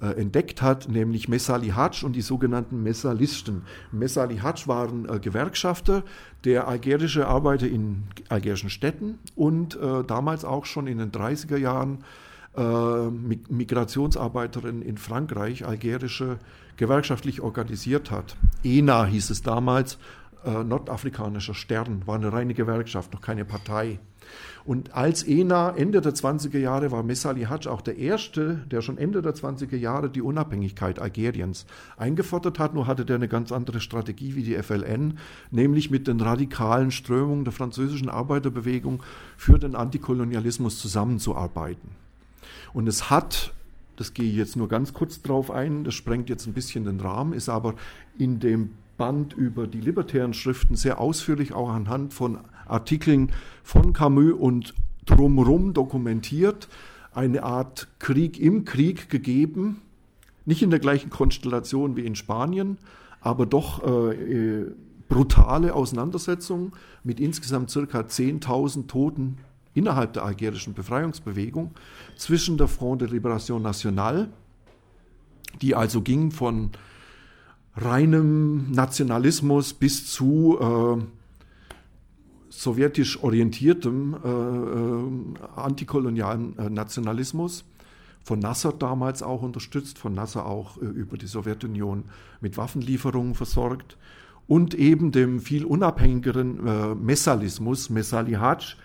[0.00, 3.62] äh, entdeckt hat, nämlich Messali Hadj und die sogenannten Messalisten.
[3.92, 6.02] Messali Hadj waren äh, Gewerkschafter
[6.44, 11.98] der algerische Arbeiter in algerischen Städten und äh, damals auch schon in den 30er Jahren
[12.56, 12.62] äh,
[13.48, 16.38] Migrationsarbeiterin in Frankreich, algerische,
[16.76, 18.36] gewerkschaftlich organisiert hat.
[18.64, 19.98] ENA hieß es damals,
[20.44, 24.00] äh, nordafrikanischer Stern, war eine reine Gewerkschaft, noch keine Partei.
[24.64, 28.96] Und als ENA Ende der 20er Jahre war Messali Hadj auch der Erste, der schon
[28.96, 31.66] Ende der 20er Jahre die Unabhängigkeit Algeriens
[31.96, 32.74] eingefordert hat.
[32.74, 35.18] Nur hatte der eine ganz andere Strategie wie die FLN,
[35.50, 39.02] nämlich mit den radikalen Strömungen der französischen Arbeiterbewegung
[39.36, 41.90] für den Antikolonialismus zusammenzuarbeiten.
[42.72, 43.52] Und es hat
[43.96, 46.98] das gehe ich jetzt nur ganz kurz drauf ein, das sprengt jetzt ein bisschen den
[46.98, 47.74] Rahmen, ist aber
[48.18, 48.70] in dem
[49.02, 52.38] Band über die libertären Schriften sehr ausführlich auch anhand von
[52.68, 53.32] Artikeln
[53.64, 54.74] von Camus und
[55.06, 56.68] drumherum dokumentiert,
[57.12, 59.82] eine Art Krieg im Krieg gegeben,
[60.44, 62.78] nicht in der gleichen Konstellation wie in Spanien,
[63.20, 64.72] aber doch äh, äh
[65.08, 66.70] brutale Auseinandersetzungen
[67.02, 69.38] mit insgesamt circa 10.000 Toten
[69.74, 71.72] innerhalb der algerischen Befreiungsbewegung
[72.16, 74.28] zwischen der Front de Libération Nationale,
[75.60, 76.70] die also ging von
[77.74, 81.02] reinem Nationalismus bis zu äh,
[82.50, 87.64] sowjetisch orientiertem äh, äh, antikolonialen äh, Nationalismus,
[88.24, 92.04] von Nasser damals auch unterstützt, von Nasser auch äh, über die Sowjetunion
[92.40, 93.96] mit Waffenlieferungen versorgt
[94.46, 98.76] und eben dem viel unabhängigeren äh, Messalismus, Messali Hadj,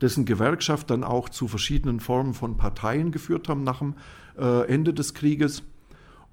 [0.00, 3.94] dessen Gewerkschaft dann auch zu verschiedenen Formen von Parteien geführt haben nach dem
[4.38, 5.62] äh, Ende des Krieges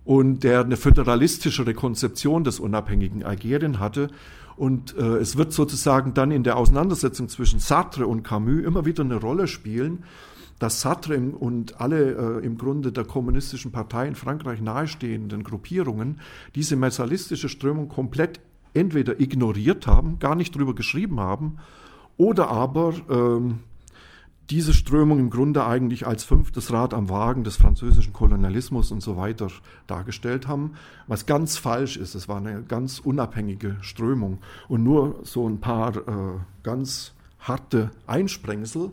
[0.05, 4.09] und der eine föderalistischere Konzeption des unabhängigen Algerien hatte.
[4.55, 9.03] Und äh, es wird sozusagen dann in der Auseinandersetzung zwischen Sartre und Camus immer wieder
[9.03, 10.03] eine Rolle spielen,
[10.59, 16.19] dass Sartre und alle äh, im Grunde der kommunistischen Partei in Frankreich nahestehenden Gruppierungen
[16.55, 18.39] diese messalistische Strömung komplett
[18.73, 21.57] entweder ignoriert haben, gar nicht drüber geschrieben haben,
[22.17, 23.59] oder aber ähm,
[24.49, 29.15] diese Strömung im Grunde eigentlich als fünftes Rad am Wagen des französischen Kolonialismus und so
[29.15, 29.47] weiter
[29.87, 30.73] dargestellt haben,
[31.07, 32.13] was ganz falsch ist.
[32.13, 38.91] Es war eine ganz unabhängige Strömung und nur so ein paar äh, ganz harte Einsprengsel.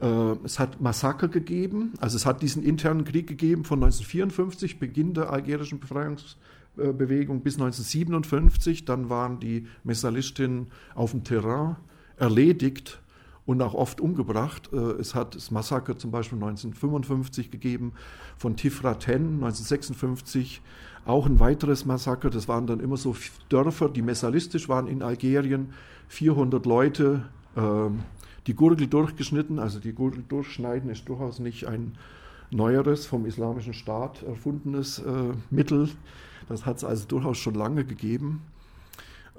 [0.00, 0.06] Äh,
[0.44, 5.30] es hat Massaker gegeben, also es hat diesen internen Krieg gegeben von 1954, Beginn der
[5.30, 8.86] algerischen Befreiungsbewegung bis 1957.
[8.86, 11.76] Dann waren die Messalistinnen auf dem Terrain
[12.16, 13.00] erledigt
[13.46, 14.70] und auch oft umgebracht.
[14.72, 17.92] Äh, es hat das Massaker zum Beispiel 1955 gegeben
[18.36, 20.62] von Tifraten, 1956
[21.06, 22.30] auch ein weiteres Massaker.
[22.30, 23.16] Das waren dann immer so
[23.48, 25.72] Dörfer, die messalistisch waren in Algerien.
[26.08, 28.00] 400 Leute, ähm,
[28.46, 29.58] die Gurgel durchgeschnitten.
[29.58, 31.96] Also die Gurgel durchschneiden ist durchaus nicht ein
[32.50, 35.88] neueres, vom Islamischen Staat erfundenes äh, Mittel.
[36.48, 38.42] Das hat es also durchaus schon lange gegeben.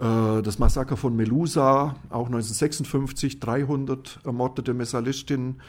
[0.01, 5.61] Äh, das Massaker von Melusa, auch 1956, 300 ermordete Messalistinnen.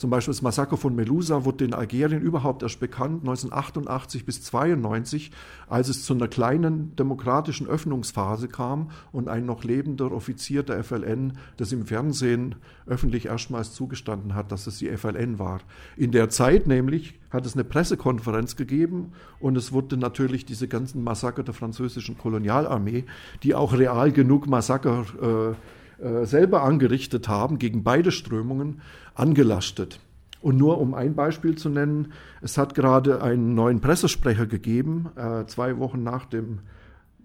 [0.00, 5.30] Zum Beispiel das Massaker von Melusa wurde in Algerien überhaupt erst bekannt, 1988 bis 1992,
[5.68, 11.34] als es zu einer kleinen demokratischen Öffnungsphase kam und ein noch lebender Offizier der FLN
[11.58, 12.54] das im Fernsehen
[12.86, 15.60] öffentlich erstmals zugestanden hat, dass es die FLN war.
[15.98, 21.04] In der Zeit nämlich hat es eine Pressekonferenz gegeben und es wurde natürlich diese ganzen
[21.04, 23.04] Massaker der französischen Kolonialarmee,
[23.42, 28.80] die auch real genug Massaker äh, äh, selber angerichtet haben gegen beide Strömungen,
[29.14, 30.00] angelastet.
[30.40, 35.44] Und nur um ein Beispiel zu nennen, es hat gerade einen neuen Pressesprecher gegeben, äh,
[35.46, 36.60] zwei Wochen nach dem,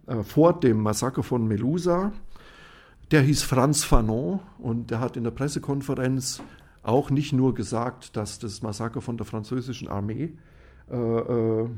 [0.08, 2.12] äh, vor dem Massaker von Melusa.
[3.12, 6.42] Der hieß Franz Fanon und der hat in der Pressekonferenz
[6.84, 10.34] auch nicht nur gesagt, dass das Massaker von der französischen Armee
[10.92, 11.70] äh, äh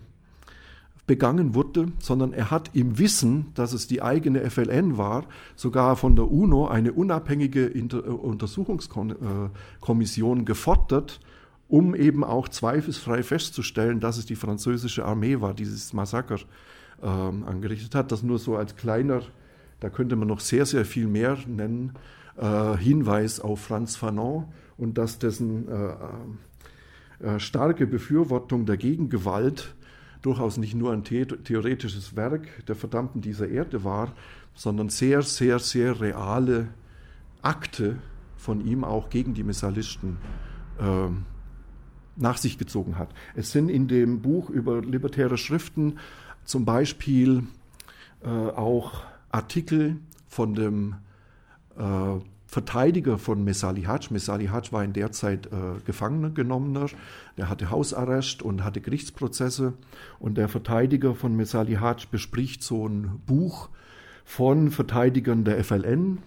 [1.07, 6.15] begangen wurde, sondern er hat im Wissen, dass es die eigene FLN war, sogar von
[6.15, 11.19] der UNO eine unabhängige Inter äh, Untersuchungskommission gefordert,
[11.69, 16.39] um eben auch zweifelsfrei festzustellen, dass es die französische Armee war, die dieses Massaker
[17.01, 18.11] ähm, angerichtet hat.
[18.11, 19.21] Das nur so als kleiner
[19.79, 21.93] Da könnte man noch sehr, sehr viel mehr nennen.
[22.37, 24.45] Äh, Hinweis auf Franz Fanon
[24.77, 29.75] und dass dessen äh, äh, starke Befürwortung der Gegengewalt
[30.21, 34.13] durchaus nicht nur ein the theoretisches Werk der Verdammten dieser Erde war,
[34.53, 36.69] sondern sehr, sehr, sehr reale
[37.41, 37.97] Akte
[38.35, 40.17] von ihm auch gegen die Messalisten
[40.79, 41.09] äh,
[42.15, 43.13] nach sich gezogen hat.
[43.35, 45.99] Es sind in dem Buch über libertäre Schriften
[46.43, 47.43] zum Beispiel
[48.23, 49.97] äh, auch Artikel
[50.27, 50.95] von dem
[51.77, 54.07] äh, Verteidiger von Mesali Hadj.
[54.11, 56.87] Mesali Hadj war in der Zeit äh, Gefangener genommener,
[57.37, 59.73] der hatte Hausarrest und hatte Gerichtsprozesse.
[60.17, 63.69] Und der Verteidiger von Mesali Hadj bespricht so ein Buch
[64.23, 66.19] von Verteidigern der FLN,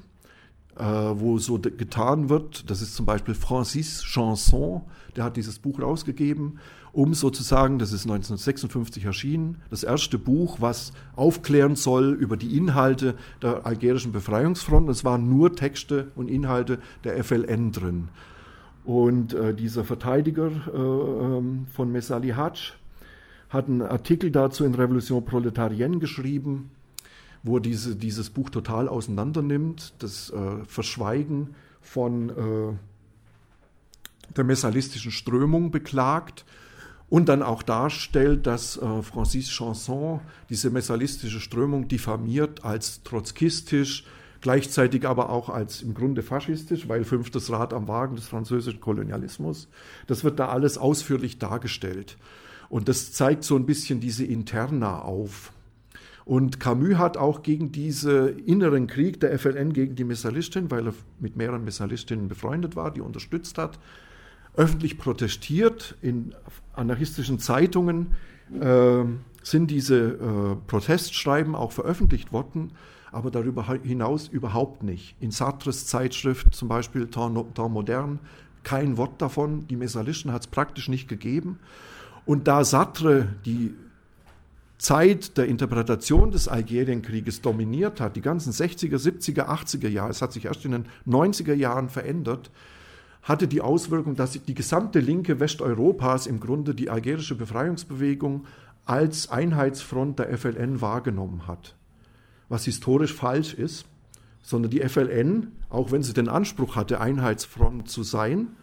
[0.77, 2.71] wo so getan wird.
[2.71, 4.83] Das ist zum Beispiel Francis Chanson,
[5.17, 6.59] der hat dieses Buch rausgegeben,
[6.93, 13.15] um sozusagen, das ist 1956 erschienen, das erste Buch, was aufklären soll über die Inhalte
[13.43, 14.89] der algerischen Befreiungsfront.
[14.89, 18.09] Es waren nur Texte und Inhalte der FLN drin.
[18.85, 22.73] Und äh, dieser Verteidiger äh, ähm, von Mesali Hadj
[23.51, 26.71] hat einen Artikel dazu in Revolution Proletarienne geschrieben,
[27.43, 32.77] wo er diese, dieses Buch total auseinandernimmt, das äh, Verschweigen von äh,
[34.37, 36.45] der messalistischen Strömung beklagt
[37.09, 44.05] und dann auch darstellt, dass äh, Francis Chanson diese messalistische Strömung diffamiert als trotzkistisch,
[44.41, 49.69] gleichzeitig aber auch als im Grunde faschistisch, weil fünftes Rad am Wagen des französischen Kolonialismus.
[50.07, 52.17] Das wird da alles ausführlich dargestellt.
[52.69, 55.53] Und das zeigt so ein bisschen diese Interna auf.
[56.31, 60.95] Und Camus hat auch gegen diesen inneren Krieg der FLN gegen die Messalisten, weil er
[61.19, 63.81] mit mehreren Messalistinnen befreundet war, die unterstützt hat,
[64.55, 65.97] öffentlich protestiert.
[66.03, 66.33] In
[66.73, 68.13] anarchistischen Zeitungen
[68.61, 69.03] äh,
[69.43, 72.75] sind diese äh, Protestschreiben auch veröffentlicht worden,
[73.11, 75.17] aber darüber hinaus überhaupt nicht.
[75.19, 78.21] In Sartres Zeitschrift, zum Beispiel Temps Modern,
[78.63, 79.67] kein Wort davon.
[79.67, 81.59] Die Messalisten hat es praktisch nicht gegeben.
[82.25, 83.75] Und da Sartre die
[84.81, 90.33] Zeit der Interpretation des Algerienkrieges dominiert hat, die ganzen 60er, 70er, 80er Jahre, es hat
[90.33, 92.51] sich erst in den 90er Jahren verändert,
[93.23, 98.47] hatte die Auswirkung, dass die gesamte Linke Westeuropas im Grunde die algerische Befreiungsbewegung
[98.87, 101.77] als Einheitsfront der FLN wahrgenommen hat.
[102.49, 103.85] Was historisch falsch ist,
[104.43, 108.57] sondern die FLN, auch wenn sie den Anspruch hatte, Einheitsfront zu sein,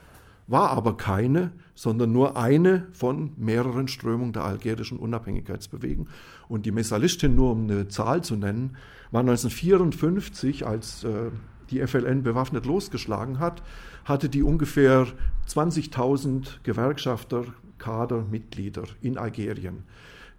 [0.48, 6.08] war aber keine, sondern nur eine von mehreren Strömungen der algerischen Unabhängigkeitsbewegung.
[6.48, 8.78] Und die Messalistin, nur um eine Zahl zu nennen,
[9.12, 11.32] war 1954, als äh,
[11.70, 13.62] die FLN bewaffnet losgeschlagen hat,
[14.06, 15.08] hatte die ungefähr
[15.50, 17.46] 20.000 Gewerkschafter,
[17.78, 19.84] Kader, Mitglieder in Algerien.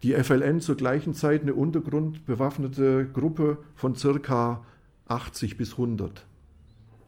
[0.03, 4.65] Die FLN zur gleichen Zeit eine untergrundbewaffnete Gruppe von circa
[5.09, 6.25] 80 bis 100.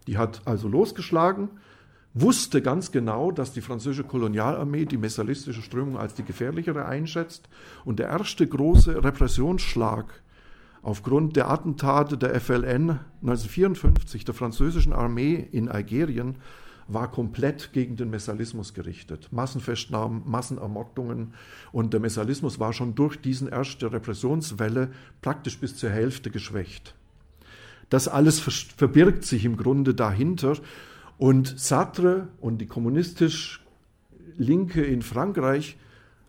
[0.06, 1.48] Die hat also losgeschlagen,
[2.14, 7.48] wusste ganz genau, dass die französische Kolonialarmee die messalistische Strömung als die gefährlichere einschätzt.
[7.84, 10.22] Und der erste große Repressionsschlag
[10.82, 16.36] aufgrund der Attentate der FLN 1954 der französischen Armee in Algerien
[16.88, 19.28] war komplett gegen den Messalismus gerichtet.
[19.30, 21.34] Massenfestnahmen, Massenermordungen
[21.70, 24.90] und der Messalismus war schon durch diesen erste Repressionswelle
[25.22, 26.96] praktisch bis zur Hälfte geschwächt.
[27.90, 30.56] Das alles verbirgt sich im Grunde dahinter
[31.20, 33.62] und Sartre und die kommunistisch
[34.38, 35.76] Linke in Frankreich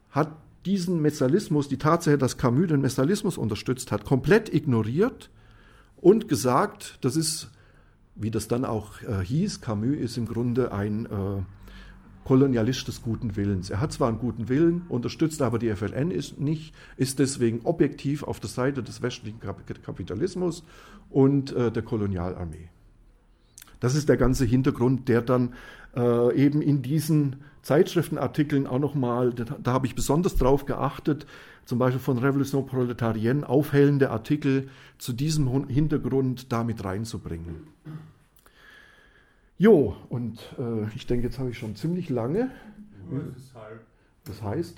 [0.09, 0.35] hat
[0.65, 5.29] diesen Messalismus, die Tatsache, dass Camus den Messalismus unterstützt hat, komplett ignoriert
[5.95, 7.51] und gesagt, das ist,
[8.15, 11.41] wie das dann auch äh, hieß, Camus ist im Grunde ein äh,
[12.25, 13.69] Kolonialist des guten Willens.
[13.69, 18.23] Er hat zwar einen guten Willen, unterstützt aber die FLN ist nicht, ist deswegen objektiv
[18.23, 20.65] auf der Seite des westlichen Kapitalismus
[21.09, 22.67] und äh, der Kolonialarmee.
[23.81, 25.53] Das ist der ganze Hintergrund, der dann
[25.95, 31.25] äh, eben in diesen Zeitschriftenartikeln auch nochmal, da, da habe ich besonders drauf geachtet,
[31.65, 37.67] zum Beispiel von Revolution Proletarienne, aufhellende Artikel zu diesem Hintergrund damit reinzubringen.
[39.57, 42.49] Jo, und äh, ich denke, jetzt habe ich schon ziemlich lange.
[44.23, 44.77] Das heißt,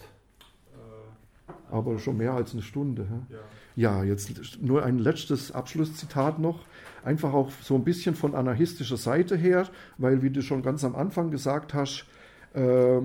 [1.74, 3.08] aber schon mehr als eine Stunde.
[3.76, 4.02] Ja.
[4.02, 6.66] ja, jetzt nur ein letztes Abschlusszitat noch
[7.04, 9.68] einfach auch so ein bisschen von anarchistischer Seite her,
[9.98, 12.06] weil, wie du schon ganz am Anfang gesagt hast,
[12.54, 13.02] äh,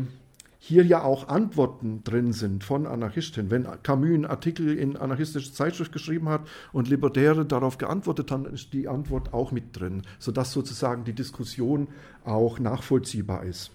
[0.60, 3.50] hier ja auch Antworten drin sind von Anarchisten.
[3.50, 6.42] Wenn Camus einen Artikel in anarchistischer Zeitschrift geschrieben hat
[6.72, 11.88] und Libertäre darauf geantwortet haben, ist die Antwort auch mit drin, sodass sozusagen die Diskussion
[12.24, 13.70] auch nachvollziehbar ist.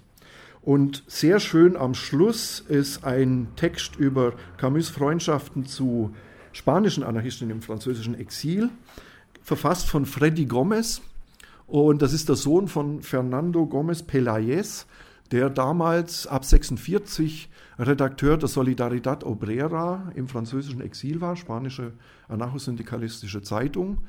[0.61, 6.13] Und sehr schön am Schluss ist ein Text über Camus Freundschaften zu
[6.51, 8.69] spanischen Anarchisten im französischen Exil
[9.43, 11.01] verfasst von Freddy Gomez.
[11.67, 14.85] Und das ist der Sohn von Fernando Gomez Pelayes,
[15.31, 17.49] der damals ab 46
[17.79, 21.93] Redakteur der Solidaridad Obrera im französischen Exil war, spanische
[22.27, 23.99] anarchosyndikalistische Zeitung,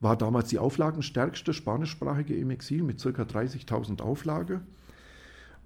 [0.00, 3.08] war damals die auflagenstärkste spanischsprachige im Exil mit ca.
[3.08, 4.60] 30.000 Auflage.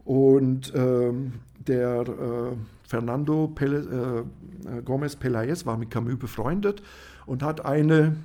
[0.04, 1.34] Und ähm,
[1.66, 4.24] der äh, Fernando Pele,
[4.66, 6.82] äh, Gomez Pelayes war mit Camus befreundet
[7.26, 8.16] und hat eine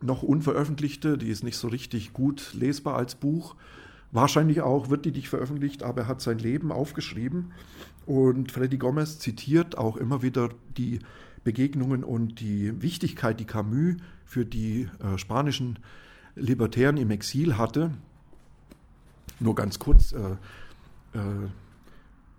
[0.00, 3.56] noch unveröffentlichte, die ist nicht so richtig gut lesbar als Buch,
[4.10, 7.52] Wahrscheinlich auch wird die nicht veröffentlicht, aber er hat sein Leben aufgeschrieben.
[8.06, 10.48] Und Freddy Gomez zitiert auch immer wieder
[10.78, 11.00] die
[11.44, 15.78] Begegnungen und die Wichtigkeit, die Camus für die äh, spanischen
[16.36, 17.90] Libertären im Exil hatte.
[19.40, 20.18] Nur ganz kurz, äh,
[21.12, 21.48] äh,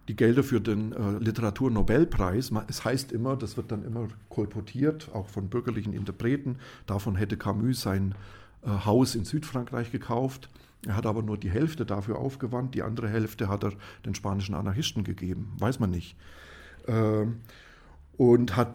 [0.09, 5.29] die Gelder für den äh, Literaturnobelpreis, es heißt immer, das wird dann immer kolportiert, auch
[5.29, 6.57] von bürgerlichen Interpreten,
[6.87, 8.15] davon hätte Camus sein
[8.63, 10.49] äh, Haus in Südfrankreich gekauft.
[10.87, 13.73] Er hat aber nur die Hälfte dafür aufgewandt, die andere Hälfte hat er
[14.03, 16.17] den spanischen Anarchisten gegeben, weiß man nicht.
[16.87, 17.41] Ähm,
[18.17, 18.73] und hat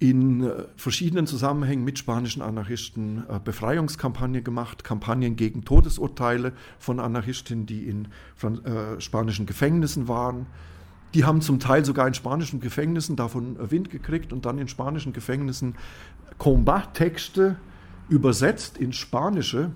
[0.00, 7.66] in äh, verschiedenen Zusammenhängen mit spanischen Anarchisten äh, Befreiungskampagnen gemacht, Kampagnen gegen Todesurteile von Anarchistinnen,
[7.66, 8.08] die in
[8.42, 10.46] äh, spanischen Gefängnissen waren.
[11.14, 15.12] Die haben zum Teil sogar in spanischen Gefängnissen davon Wind gekriegt und dann in spanischen
[15.12, 15.74] Gefängnissen
[16.36, 17.56] Combat-Texte
[18.08, 19.72] übersetzt ins Spanische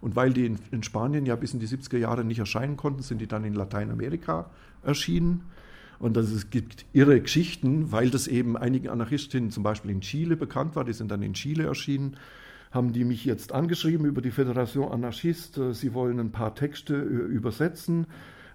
[0.00, 3.02] und weil die in, in, Spanien ja bis in die 70er Jahre nicht erscheinen konnten,
[3.02, 4.50] sind die dann in Lateinamerika
[4.82, 5.42] erschienen.
[6.00, 10.34] Und das, es gibt irre Geschichten, weil das eben einigen Anarchistinnen zum Beispiel in Chile
[10.34, 12.16] bekannt war, die sind dann in Chile erschienen,
[12.70, 16.94] haben die mich jetzt angeschrieben über die Föderation Anarchist, äh, sie wollen ein paar Texte
[16.94, 18.06] äh, übersetzen,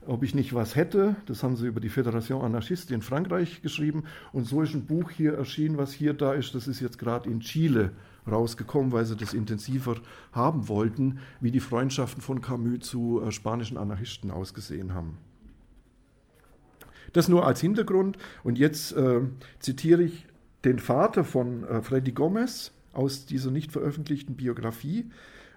[0.08, 1.18] ob ich nicht was hätte.
[1.28, 4.06] Das haben sie über die Föderation Anarchist in Frankreich geschrieben.
[4.34, 7.30] Und so ist ein Buch hier erschienen, was hier da ist, das ist jetzt gerade
[7.30, 7.92] in Chile
[8.28, 9.98] rausgekommen, weil sie das intensiver
[10.32, 15.20] haben wollten, wie die Freundschaften von Camus zu äh, spanischen Anarchisten ausgesehen haben.
[17.16, 18.18] Das nur als Hintergrund.
[18.44, 19.22] Und jetzt äh,
[19.60, 20.26] zitiere ich
[20.66, 25.10] den Vater von äh, Freddy Gomez aus dieser nicht veröffentlichten Biografie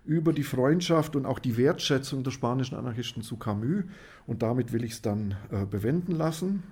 [0.05, 3.83] über die Freundschaft und auch die Wertschätzung der spanischen Anarchisten zu Camus.
[4.25, 6.63] Und damit will ich es dann äh, bewenden lassen.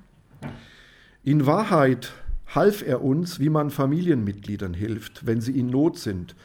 [1.24, 2.12] In Wahrheit
[2.54, 6.36] half er uns, wie man Familienmitgliedern hilft, wenn sie in Not sind,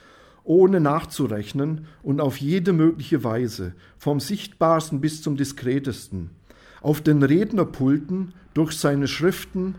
[0.44, 6.32] ohne nachzurechnen und auf jede mögliche Weise, vom sichtbarsten bis zum diskretesten,
[6.82, 9.76] auf den Rednerpulten, durch seine Schriften,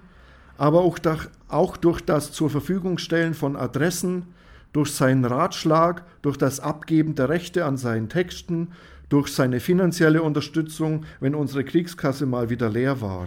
[0.57, 4.27] aber auch durch, das zur Verfügung stellen von Adressen,
[4.73, 8.69] durch seinen Ratschlag, durch das Abgeben der Rechte an seinen Texten,
[9.09, 13.27] durch seine finanzielle Unterstützung, wenn unsere Kriegskasse mal wieder leer war.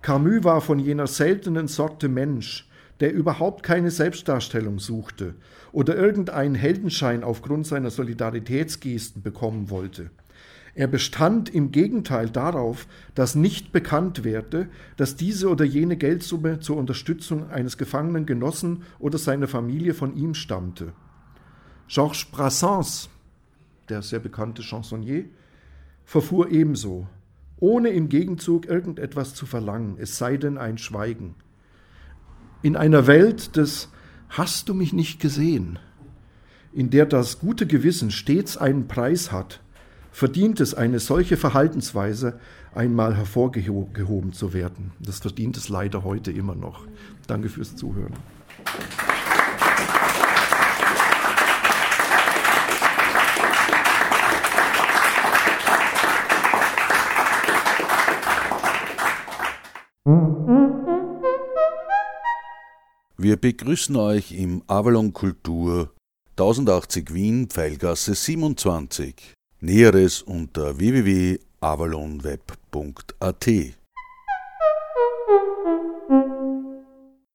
[0.00, 2.68] Camus war von jener seltenen Sorte Mensch,
[3.00, 5.34] der überhaupt keine Selbstdarstellung suchte
[5.72, 10.10] oder irgendeinen Heldenschein aufgrund seiner Solidaritätsgesten bekommen wollte.
[10.74, 16.78] Er bestand im Gegenteil darauf, dass nicht bekannt werde, dass diese oder jene Geldsumme zur
[16.78, 20.94] Unterstützung eines gefangenen Genossen oder seiner Familie von ihm stammte.
[21.88, 23.10] Georges Brassens,
[23.90, 25.26] der sehr bekannte Chansonnier,
[26.04, 27.06] verfuhr ebenso
[27.62, 31.36] ohne im Gegenzug irgendetwas zu verlangen, es sei denn ein Schweigen.
[32.60, 33.88] In einer Welt des
[34.28, 35.78] Hast du mich nicht gesehen,
[36.72, 39.60] in der das gute Gewissen stets einen Preis hat,
[40.12, 42.38] verdient es eine solche Verhaltensweise,
[42.74, 44.92] einmal hervorgehoben zu werden.
[45.00, 46.86] Das verdient es leider heute immer noch.
[47.26, 48.12] Danke fürs Zuhören.
[63.16, 65.92] Wir begrüßen euch im Avalon Kultur
[66.36, 69.34] 1080 Wien, Pfeilgasse 27.
[69.64, 73.46] Näheres unter www.avalonweb.at.